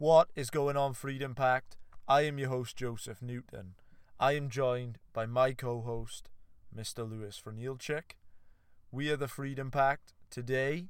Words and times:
What 0.00 0.30
is 0.34 0.48
going 0.48 0.78
on, 0.78 0.94
Freedom 0.94 1.34
Pact? 1.34 1.76
I 2.08 2.22
am 2.22 2.38
your 2.38 2.48
host, 2.48 2.74
Joseph 2.74 3.20
Newton. 3.20 3.74
I 4.18 4.32
am 4.32 4.48
joined 4.48 4.96
by 5.12 5.26
my 5.26 5.52
co 5.52 5.82
host, 5.82 6.30
Mr. 6.74 7.06
Lewis 7.06 7.38
Frenilchik. 7.38 8.12
We 8.90 9.10
are 9.10 9.18
the 9.18 9.28
Freedom 9.28 9.70
Pact. 9.70 10.14
Today, 10.30 10.86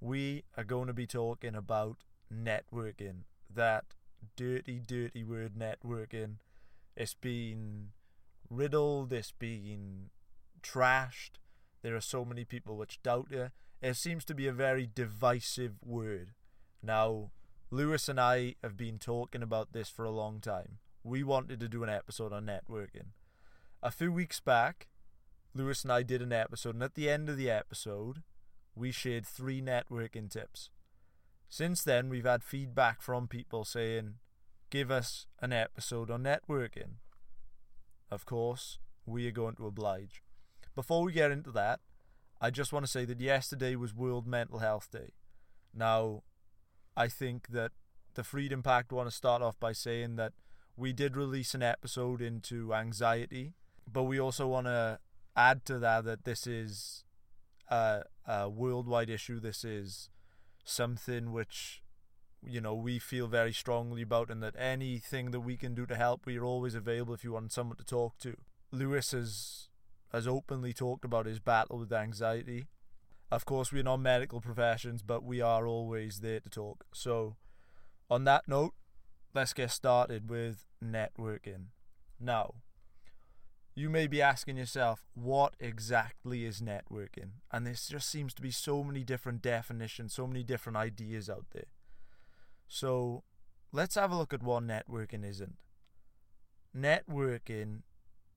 we 0.00 0.44
are 0.56 0.62
going 0.62 0.86
to 0.86 0.92
be 0.92 1.08
talking 1.08 1.56
about 1.56 2.04
networking. 2.32 3.22
That 3.52 3.86
dirty, 4.36 4.78
dirty 4.78 5.24
word, 5.24 5.54
networking. 5.58 6.36
It's 6.96 7.14
been 7.14 7.88
riddled, 8.48 9.12
it's 9.12 9.32
been 9.32 10.10
trashed. 10.62 11.40
There 11.82 11.96
are 11.96 12.00
so 12.00 12.24
many 12.24 12.44
people 12.44 12.76
which 12.76 13.02
doubt 13.02 13.32
it. 13.32 13.50
It 13.82 13.96
seems 13.96 14.24
to 14.26 14.36
be 14.36 14.46
a 14.46 14.52
very 14.52 14.88
divisive 14.94 15.78
word. 15.84 16.30
Now, 16.80 17.32
Lewis 17.72 18.08
and 18.08 18.18
I 18.18 18.56
have 18.64 18.76
been 18.76 18.98
talking 18.98 19.44
about 19.44 19.72
this 19.72 19.88
for 19.88 20.04
a 20.04 20.10
long 20.10 20.40
time. 20.40 20.78
We 21.04 21.22
wanted 21.22 21.60
to 21.60 21.68
do 21.68 21.84
an 21.84 21.88
episode 21.88 22.32
on 22.32 22.46
networking. 22.46 23.12
A 23.80 23.92
few 23.92 24.10
weeks 24.10 24.40
back, 24.40 24.88
Lewis 25.54 25.84
and 25.84 25.92
I 25.92 26.02
did 26.02 26.20
an 26.20 26.32
episode, 26.32 26.74
and 26.74 26.82
at 26.82 26.96
the 26.96 27.08
end 27.08 27.28
of 27.28 27.36
the 27.36 27.48
episode, 27.48 28.22
we 28.74 28.90
shared 28.90 29.24
three 29.24 29.62
networking 29.62 30.28
tips. 30.28 30.70
Since 31.48 31.84
then, 31.84 32.08
we've 32.08 32.26
had 32.26 32.42
feedback 32.42 33.02
from 33.02 33.28
people 33.28 33.64
saying, 33.64 34.14
give 34.70 34.90
us 34.90 35.26
an 35.40 35.52
episode 35.52 36.10
on 36.10 36.24
networking. 36.24 36.94
Of 38.10 38.26
course, 38.26 38.78
we 39.06 39.28
are 39.28 39.32
going 39.32 39.54
to 39.56 39.66
oblige. 39.66 40.24
Before 40.74 41.04
we 41.04 41.12
get 41.12 41.30
into 41.30 41.52
that, 41.52 41.78
I 42.40 42.50
just 42.50 42.72
want 42.72 42.84
to 42.84 42.90
say 42.90 43.04
that 43.04 43.20
yesterday 43.20 43.76
was 43.76 43.94
World 43.94 44.26
Mental 44.26 44.58
Health 44.58 44.88
Day. 44.90 45.12
Now, 45.72 46.24
I 47.00 47.08
think 47.08 47.48
that 47.48 47.72
the 48.14 48.22
Freedom 48.22 48.62
Pact 48.62 48.92
want 48.92 49.08
to 49.08 49.14
start 49.16 49.40
off 49.40 49.58
by 49.58 49.72
saying 49.72 50.16
that 50.16 50.34
we 50.76 50.92
did 50.92 51.16
release 51.16 51.54
an 51.54 51.62
episode 51.62 52.20
into 52.20 52.74
anxiety, 52.74 53.54
but 53.90 54.02
we 54.02 54.20
also 54.20 54.46
want 54.46 54.66
to 54.66 54.98
add 55.34 55.64
to 55.64 55.78
that 55.78 56.04
that 56.04 56.24
this 56.24 56.46
is 56.46 57.04
a, 57.68 58.02
a 58.26 58.50
worldwide 58.50 59.08
issue. 59.08 59.40
This 59.40 59.64
is 59.64 60.10
something 60.62 61.32
which 61.32 61.82
you 62.46 62.60
know 62.60 62.74
we 62.74 62.98
feel 62.98 63.28
very 63.28 63.54
strongly 63.54 64.02
about, 64.02 64.30
and 64.30 64.42
that 64.42 64.54
anything 64.58 65.30
that 65.30 65.40
we 65.40 65.56
can 65.56 65.74
do 65.74 65.86
to 65.86 65.96
help, 65.96 66.26
we 66.26 66.36
are 66.36 66.44
always 66.44 66.74
available 66.74 67.14
if 67.14 67.24
you 67.24 67.32
want 67.32 67.50
someone 67.50 67.78
to 67.78 67.84
talk 67.84 68.18
to. 68.18 68.36
Lewis 68.70 69.12
has 69.12 69.68
has 70.12 70.28
openly 70.28 70.74
talked 70.74 71.06
about 71.06 71.24
his 71.24 71.40
battle 71.40 71.78
with 71.78 71.92
anxiety. 71.94 72.66
Of 73.30 73.44
course, 73.44 73.72
we're 73.72 73.84
not 73.84 73.98
medical 73.98 74.40
professions, 74.40 75.02
but 75.02 75.22
we 75.22 75.40
are 75.40 75.66
always 75.66 76.20
there 76.20 76.40
to 76.40 76.50
talk. 76.50 76.84
So, 76.92 77.36
on 78.10 78.24
that 78.24 78.48
note, 78.48 78.74
let's 79.34 79.52
get 79.52 79.70
started 79.70 80.28
with 80.28 80.66
networking. 80.84 81.66
Now, 82.18 82.54
you 83.76 83.88
may 83.88 84.08
be 84.08 84.20
asking 84.20 84.56
yourself, 84.56 85.06
what 85.14 85.54
exactly 85.60 86.44
is 86.44 86.60
networking? 86.60 87.30
And 87.52 87.64
there 87.64 87.74
just 87.74 88.10
seems 88.10 88.34
to 88.34 88.42
be 88.42 88.50
so 88.50 88.82
many 88.82 89.04
different 89.04 89.42
definitions, 89.42 90.12
so 90.12 90.26
many 90.26 90.42
different 90.42 90.76
ideas 90.76 91.30
out 91.30 91.46
there. 91.52 91.70
So, 92.66 93.22
let's 93.70 93.94
have 93.94 94.10
a 94.10 94.16
look 94.16 94.34
at 94.34 94.42
what 94.42 94.64
networking 94.64 95.24
isn't. 95.24 95.56
Networking 96.76 97.82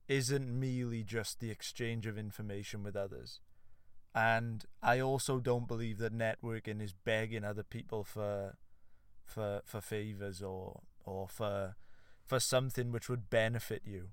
isn't 0.08 0.60
merely 0.60 1.04
just 1.04 1.40
the 1.40 1.50
exchange 1.50 2.06
of 2.06 2.18
information 2.18 2.84
with 2.84 2.96
others. 2.96 3.40
And 4.16 4.66
I 4.82 5.00
also 5.00 5.40
don't 5.40 5.68
believe 5.68 5.98
that 5.98 6.16
networking 6.18 6.82
is 6.82 6.94
begging 6.94 7.44
other 7.44 7.64
people 7.64 8.04
for 8.04 8.58
for 9.26 9.62
for 9.66 9.82
favors 9.82 10.42
or 10.42 10.82
or 11.04 11.28
for 11.28 11.76
for 12.26 12.40
something 12.40 12.92
which 12.92 13.10
would 13.10 13.30
benefit 13.30 13.82
you. 13.86 14.10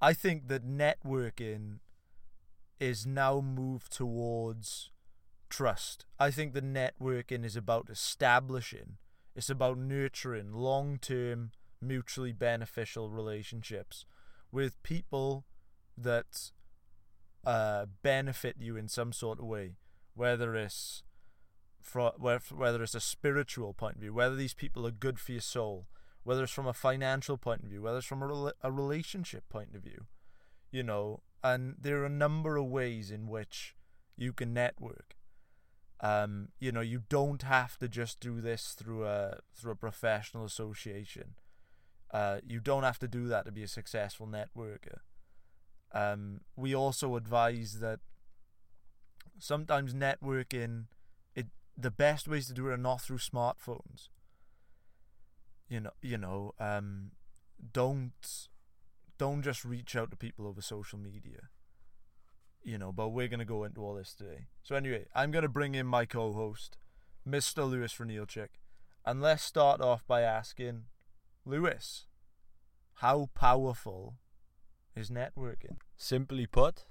I 0.00 0.12
think 0.12 0.48
that 0.48 0.66
networking 0.66 1.78
is 2.78 3.06
now 3.06 3.40
moved 3.40 3.92
towards 3.92 4.90
trust. 5.48 6.04
I 6.18 6.30
think 6.30 6.52
the 6.52 6.62
networking 6.62 7.44
is 7.44 7.56
about 7.56 7.88
establishing, 7.90 8.96
it's 9.34 9.50
about 9.50 9.78
nurturing 9.78 10.52
long 10.52 10.98
term, 10.98 11.52
mutually 11.80 12.32
beneficial 12.32 13.10
relationships 13.10 14.04
with 14.50 14.82
people 14.82 15.44
that 15.96 16.50
uh, 17.46 17.86
benefit 18.02 18.56
you 18.58 18.76
in 18.76 18.88
some 18.88 19.12
sort 19.12 19.38
of 19.38 19.46
way, 19.46 19.76
whether 20.14 20.54
it's 20.56 21.04
from 21.80 22.10
whether 22.18 22.82
it's 22.82 22.96
a 22.96 23.00
spiritual 23.00 23.72
point 23.72 23.94
of 23.94 24.00
view, 24.00 24.12
whether 24.12 24.34
these 24.34 24.54
people 24.54 24.84
are 24.84 24.90
good 24.90 25.20
for 25.20 25.32
your 25.32 25.40
soul, 25.40 25.86
whether 26.24 26.42
it's 26.42 26.52
from 26.52 26.66
a 26.66 26.72
financial 26.72 27.38
point 27.38 27.62
of 27.62 27.70
view, 27.70 27.80
whether 27.80 27.98
it's 27.98 28.06
from 28.06 28.22
a, 28.22 28.52
a 28.62 28.72
relationship 28.72 29.48
point 29.48 29.76
of 29.76 29.82
view, 29.82 30.06
you 30.72 30.82
know, 30.82 31.20
and 31.44 31.76
there 31.80 32.02
are 32.02 32.06
a 32.06 32.10
number 32.10 32.56
of 32.56 32.66
ways 32.66 33.12
in 33.12 33.28
which 33.28 33.76
you 34.16 34.32
can 34.32 34.52
network. 34.52 35.14
Um, 36.00 36.48
you 36.58 36.72
know, 36.72 36.80
you 36.80 37.04
don't 37.08 37.42
have 37.42 37.78
to 37.78 37.88
just 37.88 38.18
do 38.18 38.40
this 38.40 38.74
through 38.76 39.06
a 39.06 39.38
through 39.54 39.72
a 39.72 39.76
professional 39.76 40.44
association. 40.44 41.36
Uh, 42.12 42.38
you 42.44 42.58
don't 42.58 42.82
have 42.82 42.98
to 42.98 43.08
do 43.08 43.28
that 43.28 43.46
to 43.46 43.52
be 43.52 43.62
a 43.62 43.68
successful 43.68 44.26
networker. 44.26 44.98
Um, 45.92 46.40
we 46.56 46.74
also 46.74 47.16
advise 47.16 47.78
that 47.80 48.00
sometimes 49.38 49.94
networking, 49.94 50.86
it 51.34 51.46
the 51.76 51.90
best 51.90 52.28
ways 52.28 52.46
to 52.48 52.54
do 52.54 52.68
it 52.68 52.72
are 52.74 52.78
not 52.78 53.00
through 53.00 53.18
smartphones. 53.18 54.08
You 55.68 55.80
know, 55.80 55.90
you 56.00 56.18
know, 56.18 56.54
um, 56.60 57.12
don't 57.72 58.48
don't 59.18 59.42
just 59.42 59.64
reach 59.64 59.96
out 59.96 60.10
to 60.10 60.16
people 60.16 60.46
over 60.46 60.60
social 60.60 60.98
media. 60.98 61.48
You 62.62 62.78
know, 62.78 62.92
but 62.92 63.08
we're 63.08 63.28
gonna 63.28 63.44
go 63.44 63.64
into 63.64 63.80
all 63.80 63.94
this 63.94 64.14
today. 64.14 64.46
So 64.62 64.74
anyway, 64.74 65.06
I'm 65.14 65.30
gonna 65.30 65.48
bring 65.48 65.74
in 65.74 65.86
my 65.86 66.04
co-host, 66.04 66.76
Mr. 67.28 67.68
Lewis 67.68 67.94
Frenilchik, 67.94 68.48
and 69.04 69.22
let's 69.22 69.44
start 69.44 69.80
off 69.80 70.04
by 70.06 70.22
asking 70.22 70.84
Lewis, 71.44 72.06
how 72.94 73.30
powerful 73.34 74.14
is 74.96 75.10
networking? 75.10 75.76
Simply 75.96 76.46
put, 76.46 76.84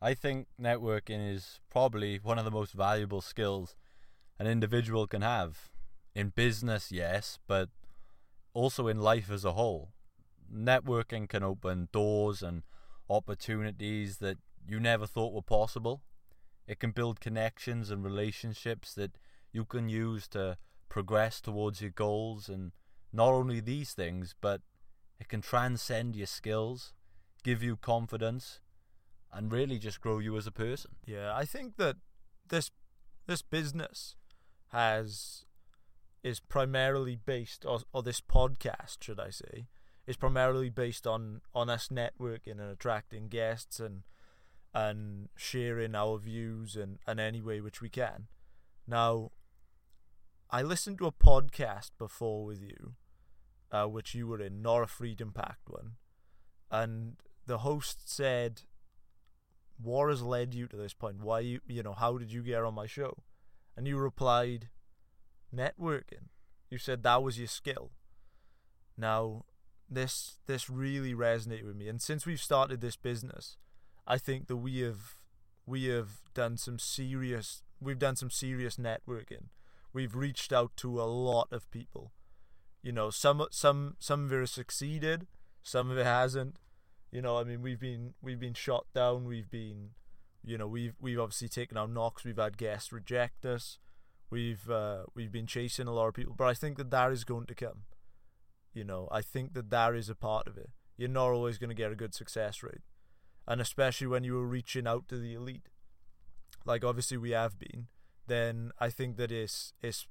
I 0.00 0.14
think 0.14 0.46
networking 0.60 1.34
is 1.34 1.60
probably 1.70 2.18
one 2.22 2.38
of 2.38 2.44
the 2.44 2.50
most 2.50 2.72
valuable 2.72 3.20
skills 3.20 3.74
an 4.38 4.46
individual 4.46 5.06
can 5.06 5.22
have. 5.22 5.70
In 6.14 6.28
business, 6.30 6.92
yes, 6.92 7.38
but 7.46 7.70
also 8.54 8.88
in 8.88 9.00
life 9.00 9.30
as 9.30 9.44
a 9.44 9.52
whole. 9.52 9.92
Networking 10.52 11.28
can 11.28 11.42
open 11.42 11.88
doors 11.92 12.42
and 12.42 12.62
opportunities 13.08 14.18
that 14.18 14.38
you 14.66 14.80
never 14.80 15.06
thought 15.06 15.32
were 15.32 15.42
possible. 15.42 16.02
It 16.66 16.80
can 16.80 16.90
build 16.90 17.20
connections 17.20 17.90
and 17.90 18.04
relationships 18.04 18.94
that 18.94 19.18
you 19.52 19.64
can 19.64 19.88
use 19.88 20.28
to 20.28 20.58
progress 20.88 21.40
towards 21.40 21.80
your 21.80 21.90
goals 21.90 22.48
and 22.48 22.72
not 23.12 23.32
only 23.32 23.60
these 23.60 23.92
things, 23.92 24.34
but 24.40 24.60
it 25.18 25.28
can 25.28 25.40
transcend 25.40 26.16
your 26.16 26.26
skills, 26.26 26.92
give 27.46 27.62
you 27.62 27.76
confidence, 27.76 28.60
and 29.32 29.52
really 29.52 29.78
just 29.78 30.00
grow 30.00 30.18
you 30.18 30.36
as 30.36 30.48
a 30.48 30.50
person. 30.50 30.96
Yeah, 31.06 31.32
I 31.32 31.44
think 31.44 31.76
that 31.76 31.96
this 32.48 32.72
this 33.26 33.42
business 33.42 34.16
has 34.72 35.44
is 36.24 36.40
primarily 36.40 37.14
based 37.14 37.64
or, 37.64 37.78
or 37.92 38.02
this 38.02 38.20
podcast, 38.20 38.96
should 39.02 39.20
I 39.20 39.30
say, 39.30 39.68
is 40.08 40.16
primarily 40.16 40.70
based 40.70 41.06
on 41.06 41.40
on 41.54 41.70
us 41.70 41.86
networking 41.88 42.58
and 42.60 42.72
attracting 42.72 43.28
guests 43.28 43.78
and 43.78 44.02
and 44.74 45.28
sharing 45.36 45.94
our 45.94 46.18
views 46.18 46.74
and, 46.76 46.98
and 47.06 47.20
any 47.20 47.40
way 47.40 47.60
which 47.60 47.80
we 47.80 47.88
can. 47.88 48.26
Now, 48.88 49.30
I 50.50 50.62
listened 50.62 50.98
to 50.98 51.06
a 51.06 51.12
podcast 51.12 51.92
before 51.96 52.44
with 52.44 52.60
you 52.60 52.96
uh, 53.70 53.86
which 53.86 54.14
you 54.14 54.26
were 54.26 54.40
in, 54.40 54.62
nor 54.62 54.82
a 54.82 54.88
Freedom 54.88 55.32
Pact 55.32 55.68
one. 55.68 55.92
And 56.70 57.16
the 57.46 57.58
host 57.58 58.08
said, 58.08 58.62
"What 59.78 60.08
has 60.08 60.22
led 60.22 60.54
you 60.54 60.66
to 60.68 60.76
this 60.76 60.94
point? 60.94 61.20
Why 61.20 61.40
you, 61.40 61.60
you 61.66 61.82
know, 61.82 61.92
how 61.92 62.18
did 62.18 62.32
you 62.32 62.42
get 62.42 62.62
on 62.62 62.74
my 62.74 62.86
show?" 62.86 63.22
And 63.76 63.86
you 63.86 63.98
replied, 63.98 64.70
"Networking." 65.54 66.28
You 66.70 66.78
said 66.78 67.02
that 67.02 67.22
was 67.22 67.38
your 67.38 67.48
skill. 67.48 67.92
Now, 68.96 69.44
this 69.88 70.38
this 70.46 70.68
really 70.68 71.14
resonated 71.14 71.64
with 71.64 71.76
me, 71.76 71.88
and 71.88 72.00
since 72.02 72.26
we've 72.26 72.40
started 72.40 72.80
this 72.80 72.96
business, 72.96 73.56
I 74.06 74.18
think 74.18 74.48
that 74.48 74.56
we 74.56 74.80
have 74.80 75.16
we 75.64 75.84
have 75.84 76.22
done 76.34 76.56
some 76.56 76.78
serious 76.78 77.62
we've 77.80 77.98
done 77.98 78.16
some 78.16 78.30
serious 78.30 78.76
networking. 78.76 79.48
We've 79.92 80.14
reached 80.14 80.52
out 80.52 80.76
to 80.78 81.00
a 81.00 81.04
lot 81.04 81.48
of 81.52 81.70
people 81.70 82.12
you 82.86 82.92
know, 82.92 83.10
some 83.10 83.44
some 83.50 83.96
some 83.98 84.26
of 84.26 84.32
it 84.32 84.38
has 84.38 84.52
succeeded, 84.52 85.26
some 85.60 85.90
of 85.90 85.98
it 85.98 86.06
hasn't. 86.06 86.60
You 87.16 87.22
know, 87.22 87.38
I 87.38 87.44
mean, 87.44 87.62
we've 87.62 87.80
been 87.80 88.12
we've 88.20 88.38
been 88.38 88.52
shot 88.52 88.84
down. 88.94 89.24
We've 89.24 89.50
been, 89.50 89.92
you 90.44 90.58
know, 90.58 90.66
we've 90.66 90.92
we've 91.00 91.18
obviously 91.18 91.48
taken 91.48 91.78
our 91.78 91.88
knocks. 91.88 92.24
We've 92.24 92.36
had 92.36 92.58
guests 92.58 92.92
reject 92.92 93.46
us. 93.46 93.78
We've 94.28 94.68
uh, 94.68 95.04
we've 95.14 95.32
been 95.32 95.46
chasing 95.46 95.86
a 95.86 95.94
lot 95.94 96.08
of 96.08 96.12
people, 96.12 96.34
but 96.36 96.46
I 96.46 96.52
think 96.52 96.76
that 96.76 96.90
that 96.90 97.12
is 97.12 97.24
going 97.24 97.46
to 97.46 97.54
come. 97.54 97.84
You 98.74 98.84
know, 98.84 99.08
I 99.10 99.22
think 99.22 99.54
that 99.54 99.70
that 99.70 99.94
is 99.94 100.10
a 100.10 100.14
part 100.14 100.46
of 100.46 100.58
it. 100.58 100.68
You're 100.98 101.08
not 101.08 101.30
always 101.30 101.56
going 101.56 101.70
to 101.70 101.74
get 101.74 101.90
a 101.90 101.96
good 101.96 102.14
success 102.14 102.62
rate, 102.62 102.82
and 103.48 103.62
especially 103.62 104.08
when 104.08 104.22
you 104.22 104.38
are 104.38 104.46
reaching 104.46 104.86
out 104.86 105.08
to 105.08 105.16
the 105.16 105.32
elite, 105.32 105.70
like 106.66 106.84
obviously 106.84 107.16
we 107.16 107.30
have 107.30 107.58
been. 107.58 107.86
Then 108.26 108.72
I 108.78 108.90
think 108.90 109.16
that 109.16 109.32
it's 109.32 109.72
it's 109.80 110.06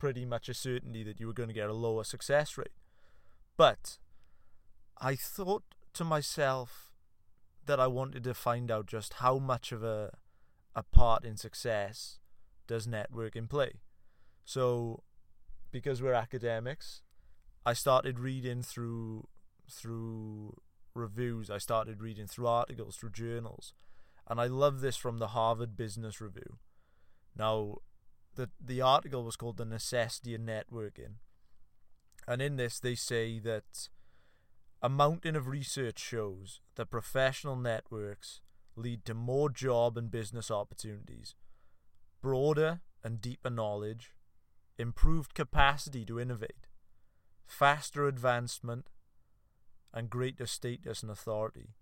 pretty 0.00 0.24
much 0.24 0.48
a 0.48 0.54
certainty 0.54 1.04
that 1.04 1.20
you 1.20 1.28
were 1.28 1.32
going 1.32 1.50
to 1.50 1.54
get 1.54 1.70
a 1.70 1.74
lower 1.74 2.02
success 2.02 2.58
rate. 2.58 2.74
But 3.56 3.98
I 5.00 5.14
thought 5.14 5.62
to 5.94 6.04
myself 6.04 6.92
that 7.66 7.80
I 7.80 7.86
wanted 7.86 8.24
to 8.24 8.34
find 8.34 8.70
out 8.70 8.86
just 8.86 9.14
how 9.14 9.38
much 9.38 9.72
of 9.72 9.82
a 9.82 10.12
a 10.74 10.82
part 10.82 11.24
in 11.24 11.36
success 11.36 12.18
does 12.66 12.86
networking 12.86 13.48
play. 13.48 13.72
So 14.44 15.02
because 15.70 16.00
we're 16.00 16.14
academics, 16.14 17.02
I 17.66 17.72
started 17.72 18.18
reading 18.18 18.62
through 18.62 19.28
through 19.70 20.56
reviews, 20.94 21.50
I 21.50 21.58
started 21.58 22.02
reading 22.02 22.26
through 22.26 22.46
articles, 22.46 22.96
through 22.96 23.10
journals. 23.10 23.72
And 24.28 24.40
I 24.40 24.46
love 24.46 24.80
this 24.80 24.96
from 24.96 25.18
the 25.18 25.28
Harvard 25.28 25.76
Business 25.76 26.20
Review. 26.20 26.58
Now, 27.36 27.78
the 28.36 28.50
the 28.60 28.80
article 28.80 29.24
was 29.24 29.36
called 29.36 29.56
The 29.56 29.64
Necessity 29.64 30.34
of 30.34 30.40
Networking. 30.40 31.16
And 32.26 32.40
in 32.40 32.56
this 32.56 32.78
they 32.78 32.94
say 32.94 33.38
that 33.40 33.88
a 34.82 34.88
mountain 34.88 35.36
of 35.36 35.46
research 35.46 35.98
shows 35.98 36.60
that 36.76 36.90
professional 36.90 37.56
networks 37.56 38.40
lead 38.76 39.04
to 39.04 39.14
more 39.14 39.50
job 39.50 39.98
and 39.98 40.10
business 40.10 40.50
opportunities, 40.50 41.34
broader 42.22 42.80
and 43.04 43.20
deeper 43.20 43.50
knowledge, 43.50 44.12
improved 44.78 45.34
capacity 45.34 46.04
to 46.06 46.18
innovate, 46.18 46.66
faster 47.46 48.06
advancement, 48.06 48.86
and 49.92 50.08
greater 50.08 50.46
status 50.46 51.02
and 51.02 51.10
authority. 51.10 51.74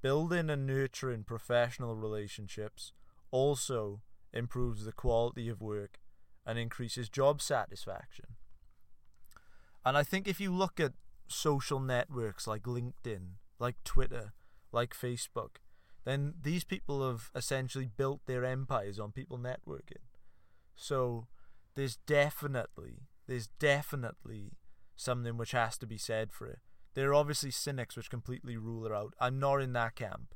Building 0.00 0.48
and 0.48 0.66
nurturing 0.66 1.24
professional 1.24 1.96
relationships 1.96 2.92
also 3.30 4.00
improves 4.32 4.84
the 4.84 4.92
quality 4.92 5.48
of 5.48 5.60
work 5.60 5.98
and 6.46 6.58
increases 6.58 7.08
job 7.08 7.42
satisfaction. 7.42 8.26
And 9.84 9.96
I 9.96 10.02
think 10.02 10.26
if 10.28 10.40
you 10.40 10.52
look 10.52 10.78
at 10.80 10.92
social 11.28 11.80
networks 11.80 12.46
like 12.46 12.62
LinkedIn, 12.62 13.36
like 13.58 13.76
Twitter, 13.84 14.32
like 14.72 14.94
Facebook, 14.94 15.56
then 16.04 16.34
these 16.40 16.64
people 16.64 17.06
have 17.06 17.30
essentially 17.34 17.88
built 17.96 18.20
their 18.26 18.44
empires 18.44 19.00
on 19.00 19.12
people 19.12 19.38
networking. 19.38 20.04
So 20.76 21.26
there's 21.74 21.96
definitely, 21.96 23.08
there's 23.26 23.48
definitely 23.58 24.52
something 24.94 25.36
which 25.36 25.50
has 25.52 25.76
to 25.78 25.86
be 25.86 25.98
said 25.98 26.32
for 26.32 26.46
it. 26.46 26.60
There 26.94 27.10
are 27.10 27.14
obviously 27.14 27.50
cynics 27.50 27.96
which 27.96 28.08
completely 28.08 28.56
rule 28.56 28.86
it 28.86 28.92
out. 28.92 29.14
I'm 29.20 29.38
not 29.38 29.60
in 29.60 29.72
that 29.74 29.96
camp. 29.96 30.34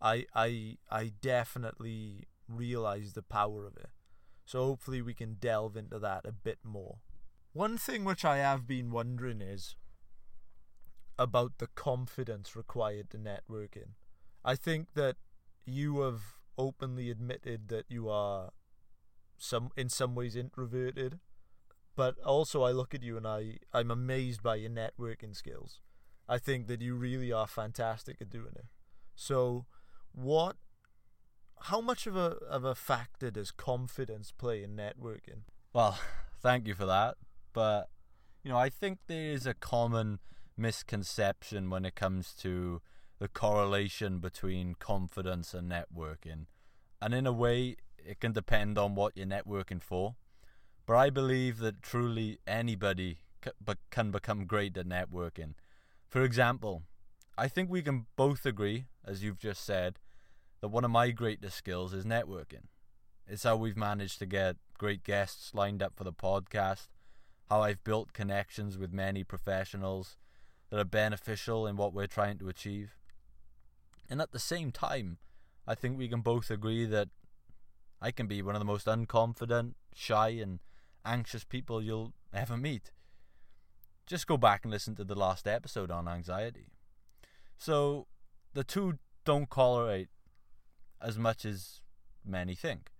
I 0.00 0.26
I 0.34 0.76
I 0.90 1.12
definitely 1.22 2.26
realize 2.48 3.12
the 3.12 3.22
power 3.22 3.64
of 3.64 3.76
it. 3.76 3.90
So 4.44 4.64
hopefully 4.64 5.02
we 5.02 5.14
can 5.14 5.34
delve 5.40 5.76
into 5.76 5.98
that 5.98 6.26
a 6.26 6.32
bit 6.32 6.58
more. 6.62 6.98
One 7.52 7.78
thing 7.78 8.04
which 8.04 8.24
I 8.24 8.36
have 8.38 8.66
been 8.66 8.90
wondering 8.90 9.40
is 9.40 9.76
about 11.18 11.58
the 11.58 11.68
confidence 11.68 12.54
required 12.54 13.10
to 13.10 13.18
networking. 13.18 13.94
I 14.44 14.54
think 14.54 14.94
that 14.94 15.16
you 15.64 16.00
have 16.00 16.20
openly 16.58 17.10
admitted 17.10 17.68
that 17.68 17.86
you 17.88 18.08
are 18.08 18.50
some 19.38 19.70
in 19.76 19.88
some 19.88 20.14
ways 20.14 20.36
introverted, 20.36 21.18
but 21.94 22.18
also 22.20 22.62
I 22.62 22.70
look 22.70 22.94
at 22.94 23.02
you 23.02 23.16
and 23.16 23.26
I 23.26 23.58
I'm 23.72 23.90
amazed 23.90 24.42
by 24.42 24.56
your 24.56 24.70
networking 24.70 25.34
skills. 25.34 25.80
I 26.28 26.38
think 26.38 26.66
that 26.66 26.82
you 26.82 26.94
really 26.94 27.32
are 27.32 27.46
fantastic 27.46 28.20
at 28.20 28.30
doing 28.30 28.52
it. 28.56 28.66
So, 29.14 29.66
what 30.12 30.56
how 31.62 31.80
much 31.80 32.06
of 32.06 32.16
a 32.16 32.36
of 32.48 32.64
a 32.64 32.74
factor 32.74 33.30
does 33.30 33.50
confidence 33.50 34.32
play 34.32 34.62
in 34.62 34.76
networking? 34.76 35.42
Well, 35.72 35.98
thank 36.40 36.66
you 36.66 36.74
for 36.74 36.86
that, 36.86 37.16
but 37.52 37.88
you 38.42 38.50
know, 38.50 38.58
I 38.58 38.68
think 38.68 38.98
there 39.06 39.32
is 39.32 39.46
a 39.46 39.54
common 39.54 40.20
misconception 40.56 41.70
when 41.70 41.84
it 41.84 41.94
comes 41.94 42.32
to 42.34 42.80
the 43.18 43.28
correlation 43.28 44.18
between 44.18 44.74
confidence 44.74 45.54
and 45.54 45.70
networking. 45.70 46.46
And 47.00 47.14
in 47.14 47.26
a 47.26 47.32
way, 47.32 47.76
it 47.98 48.20
can 48.20 48.32
depend 48.32 48.78
on 48.78 48.94
what 48.94 49.16
you're 49.16 49.26
networking 49.26 49.82
for. 49.82 50.16
But 50.86 50.96
I 50.96 51.10
believe 51.10 51.58
that 51.58 51.82
truly 51.82 52.38
anybody 52.46 53.18
can 53.90 54.10
become 54.10 54.46
great 54.46 54.76
at 54.76 54.86
networking. 54.86 55.54
For 56.08 56.22
example, 56.22 56.82
I 57.36 57.48
think 57.48 57.68
we 57.68 57.82
can 57.82 58.06
both 58.16 58.46
agree, 58.46 58.86
as 59.04 59.22
you've 59.22 59.38
just 59.38 59.64
said, 59.64 59.98
that 60.60 60.68
one 60.68 60.84
of 60.84 60.90
my 60.90 61.10
greatest 61.10 61.56
skills 61.56 61.92
is 61.92 62.04
networking. 62.04 62.68
It's 63.26 63.42
how 63.42 63.56
we've 63.56 63.76
managed 63.76 64.18
to 64.20 64.26
get 64.26 64.56
great 64.78 65.02
guests 65.02 65.52
lined 65.52 65.82
up 65.82 65.94
for 65.96 66.04
the 66.04 66.12
podcast, 66.12 66.88
how 67.50 67.62
I've 67.62 67.82
built 67.82 68.12
connections 68.12 68.78
with 68.78 68.92
many 68.92 69.24
professionals 69.24 70.16
that 70.70 70.78
are 70.80 70.84
beneficial 70.84 71.66
in 71.66 71.76
what 71.76 71.92
we're 71.92 72.06
trying 72.06 72.38
to 72.38 72.48
achieve. 72.48 72.96
And 74.08 74.20
at 74.20 74.32
the 74.32 74.38
same 74.38 74.72
time, 74.72 75.18
I 75.66 75.74
think 75.74 75.98
we 75.98 76.08
can 76.08 76.20
both 76.20 76.50
agree 76.50 76.86
that 76.86 77.08
I 78.00 78.10
can 78.10 78.26
be 78.26 78.42
one 78.42 78.54
of 78.54 78.60
the 78.60 78.66
most 78.66 78.86
unconfident, 78.86 79.74
shy, 79.94 80.28
and 80.28 80.60
anxious 81.04 81.44
people 81.44 81.82
you'll 81.82 82.12
ever 82.32 82.56
meet. 82.56 82.90
Just 84.06 84.26
go 84.26 84.36
back 84.36 84.64
and 84.64 84.72
listen 84.72 84.94
to 84.96 85.04
the 85.04 85.14
last 85.14 85.48
episode 85.48 85.90
on 85.90 86.06
anxiety. 86.06 86.68
So, 87.58 88.06
the 88.54 88.62
two 88.62 88.98
don't 89.24 89.48
correlate 89.48 90.08
as 91.00 91.18
much 91.18 91.44
as 91.44 91.80
many 92.24 92.54
think. 92.54 92.90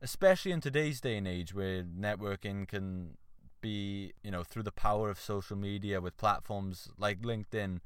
Especially 0.00 0.50
in 0.50 0.60
today's 0.60 1.00
day 1.00 1.16
and 1.16 1.28
age 1.28 1.54
where 1.54 1.84
networking 1.84 2.66
can 2.66 3.16
be, 3.62 4.12
you 4.22 4.30
know, 4.30 4.42
through 4.42 4.64
the 4.64 4.72
power 4.72 5.08
of 5.08 5.18
social 5.18 5.56
media 5.56 6.02
with 6.02 6.18
platforms 6.18 6.90
like 6.98 7.22
LinkedIn, 7.22 7.80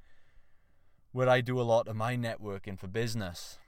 where 1.13 1.29
I 1.29 1.41
do 1.41 1.61
a 1.61 1.63
lot 1.63 1.87
of 1.87 1.95
my 1.95 2.17
networking 2.17 2.77
for 2.77 2.89
business. 2.89 3.59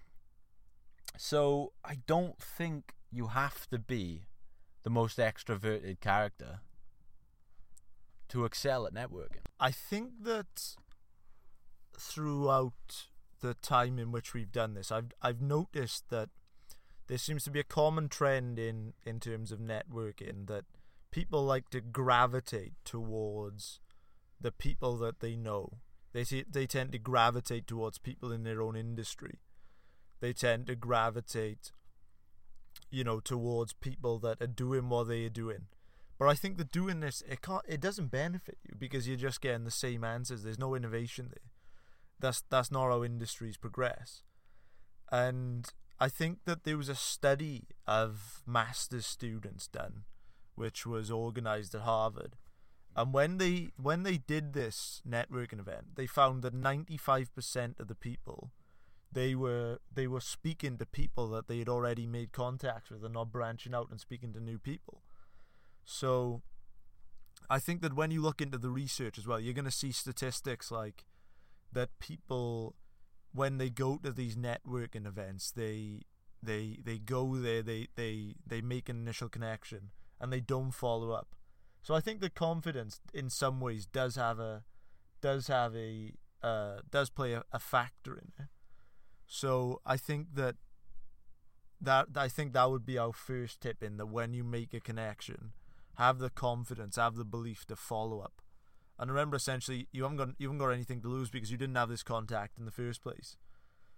So 1.17 1.73
I 1.85 1.99
don't 2.07 2.39
think 2.43 2.95
you 3.13 3.29
have 3.29 3.69
to 3.71 3.79
be 3.79 4.27
the 4.83 4.91
most 4.91 5.19
extroverted 5.19 6.01
character 6.01 6.61
to 8.29 8.45
excel 8.45 8.87
at 8.87 8.95
networking. 8.95 9.47
I 9.61 9.71
think 9.71 10.25
that 10.25 10.77
throughout 11.97 13.07
the 13.41 13.55
time 13.55 13.99
in 13.99 14.13
which 14.13 14.35
we've 14.35 14.53
done 14.53 14.75
this, 14.75 14.93
I've 14.93 15.13
I've 15.23 15.41
noticed 15.41 16.11
that 16.11 16.31
there 17.07 17.19
seems 17.19 17.45
to 17.45 17.51
be 17.51 17.61
a 17.61 17.65
common 17.65 18.09
trend 18.09 18.59
in 18.59 18.95
in 19.05 19.21
terms 19.21 19.51
of 19.51 19.59
networking 19.59 20.47
that 20.47 20.65
people 21.11 21.45
like 21.45 21.71
to 21.71 21.81
gravitate 21.81 22.75
towards 22.85 23.81
the 24.41 24.53
people 24.53 24.97
that 24.99 25.21
they 25.21 25.37
know. 25.37 25.79
They 26.13 26.25
see, 26.25 26.45
they 26.51 26.67
tend 26.67 26.93
to 26.93 26.99
gravitate 26.99 27.67
towards 27.67 27.99
people 27.99 28.33
in 28.33 28.45
their 28.45 28.63
own 28.63 28.77
industry. 28.77 29.41
They 30.21 30.33
tend 30.33 30.67
to 30.67 30.75
gravitate, 30.75 31.73
you 32.91 33.05
know, 33.05 33.21
towards 33.21 33.73
people 33.73 34.19
that 34.21 34.41
are 34.41 34.47
doing 34.47 34.89
what 34.89 35.09
they 35.09 35.25
are 35.25 35.31
doing. 35.31 35.67
But 36.19 36.29
I 36.29 36.35
think 36.35 36.57
that 36.59 36.73
doing 36.73 37.01
this, 37.01 37.23
it 37.29 37.43
can't, 37.43 37.63
it 37.69 37.81
doesn't 37.81 38.11
benefit 38.11 38.59
you 38.65 38.75
because 38.77 39.07
you're 39.07 39.17
just 39.17 39.41
getting 39.41 39.65
the 39.65 39.71
same 39.71 40.03
answers. 40.03 40.43
There's 40.43 40.59
no 40.59 40.75
innovation 40.75 41.29
there. 41.29 41.53
That's 42.19 42.43
that's 42.51 42.73
not 42.73 42.91
how 42.91 43.05
industries 43.05 43.57
progress. 43.57 44.23
And 45.13 45.69
I 46.01 46.09
think 46.09 46.41
that 46.45 46.65
there 46.65 46.77
was 46.77 46.89
a 46.89 46.97
study 46.97 47.69
of 47.87 48.43
master's 48.45 49.07
students 49.07 49.69
done, 49.69 50.03
which 50.59 50.85
was 50.87 51.11
organized 51.11 51.75
at 51.75 51.83
Harvard. 51.83 52.37
And 52.97 53.13
when 53.13 53.39
they 53.39 53.71
when 53.81 54.03
they 54.03 54.19
did 54.19 54.53
this 54.53 55.01
networking 55.09 55.61
event, 55.61 55.95
they 55.95 56.07
found 56.07 56.43
that 56.43 56.55
95% 56.55 57.79
of 57.79 57.87
the 57.87 57.95
people 57.95 58.51
they 59.11 59.35
were 59.35 59.79
they 59.95 60.07
were 60.07 60.21
speaking 60.21 60.77
to 60.79 60.87
people 60.87 61.29
that 61.29 61.49
they 61.49 61.59
had 61.59 61.69
already 61.69 62.07
made 62.07 62.33
contacts 62.33 62.91
with 62.91 63.05
and 63.05 63.15
not 63.15 63.33
branching 63.33 63.75
out 63.75 63.89
and 63.91 64.01
speaking 64.01 64.33
to 64.33 64.41
new 64.41 64.59
people. 64.59 65.03
So 65.85 66.43
I 67.49 67.59
think 67.59 67.81
that 67.83 67.95
when 67.95 68.11
you 68.11 68.21
look 68.21 68.41
into 68.41 68.59
the 68.59 68.71
research 68.71 69.17
as 69.17 69.27
well, 69.27 69.41
you're 69.41 69.55
going 69.55 69.65
to 69.65 69.71
see 69.71 69.93
statistics 69.93 70.71
like 70.71 71.05
that 71.73 71.99
people 71.99 72.75
when 73.33 73.59
they 73.59 73.71
go 73.71 73.97
to 73.99 74.11
these 74.13 74.37
networking 74.37 75.07
events, 75.07 75.51
they 75.51 76.03
they 76.43 76.79
they 76.83 76.99
go 76.99 77.37
there, 77.37 77.63
they 77.63 77.89
they 77.95 78.35
they 78.47 78.61
make 78.61 78.89
an 78.89 78.97
initial 78.97 79.29
connection 79.29 79.91
and 80.21 80.33
they 80.33 80.41
don't 80.41 80.73
follow 80.73 81.11
up. 81.11 81.35
So 81.83 81.95
I 81.95 82.01
think 82.01 82.21
the 82.21 82.31
confidence 82.31 83.01
in 83.15 83.31
some 83.31 83.61
ways 83.61 83.87
does 83.87 84.17
have 84.17 84.39
a 84.39 84.65
does 85.21 85.47
have 85.49 85.75
a 85.75 86.13
uh, 86.43 86.79
does 86.91 87.11
play 87.11 87.33
a, 87.33 87.45
a 87.53 87.59
factor 87.59 88.17
in 88.17 88.33
it. 88.39 88.49
So 89.27 89.81
I 89.85 89.97
think 89.97 90.35
that 90.35 90.57
that 91.81 92.09
I 92.17 92.29
think 92.29 92.53
that 92.53 92.71
would 92.71 92.85
be 92.85 92.99
our 92.99 93.13
first 93.13 93.61
tip 93.61 93.83
in 93.83 93.97
that 93.97 94.07
when 94.07 94.35
you 94.35 94.45
make 94.45 94.75
a 94.75 94.81
connection, 94.81 95.53
have 95.97 96.19
the 96.19 96.31
confidence, 96.31 96.97
have 96.97 97.17
the 97.17 97.25
belief 97.25 97.67
to 97.67 97.77
follow 97.77 98.21
up. 98.21 98.43
And 98.99 99.11
remember, 99.11 99.37
essentially, 99.37 99.89
you 99.93 100.03
haven't 100.03 100.17
got 100.17 100.29
you 100.39 100.49
haven't 100.49 100.59
got 100.59 100.71
anything 100.71 101.01
to 101.03 101.09
lose 101.09 101.31
because 101.31 101.51
you 101.51 101.57
didn't 101.57 101.77
have 101.77 101.89
this 101.89 102.03
contact 102.03 102.59
in 102.59 102.65
the 102.65 102.71
first 102.71 103.03
place. 103.03 103.37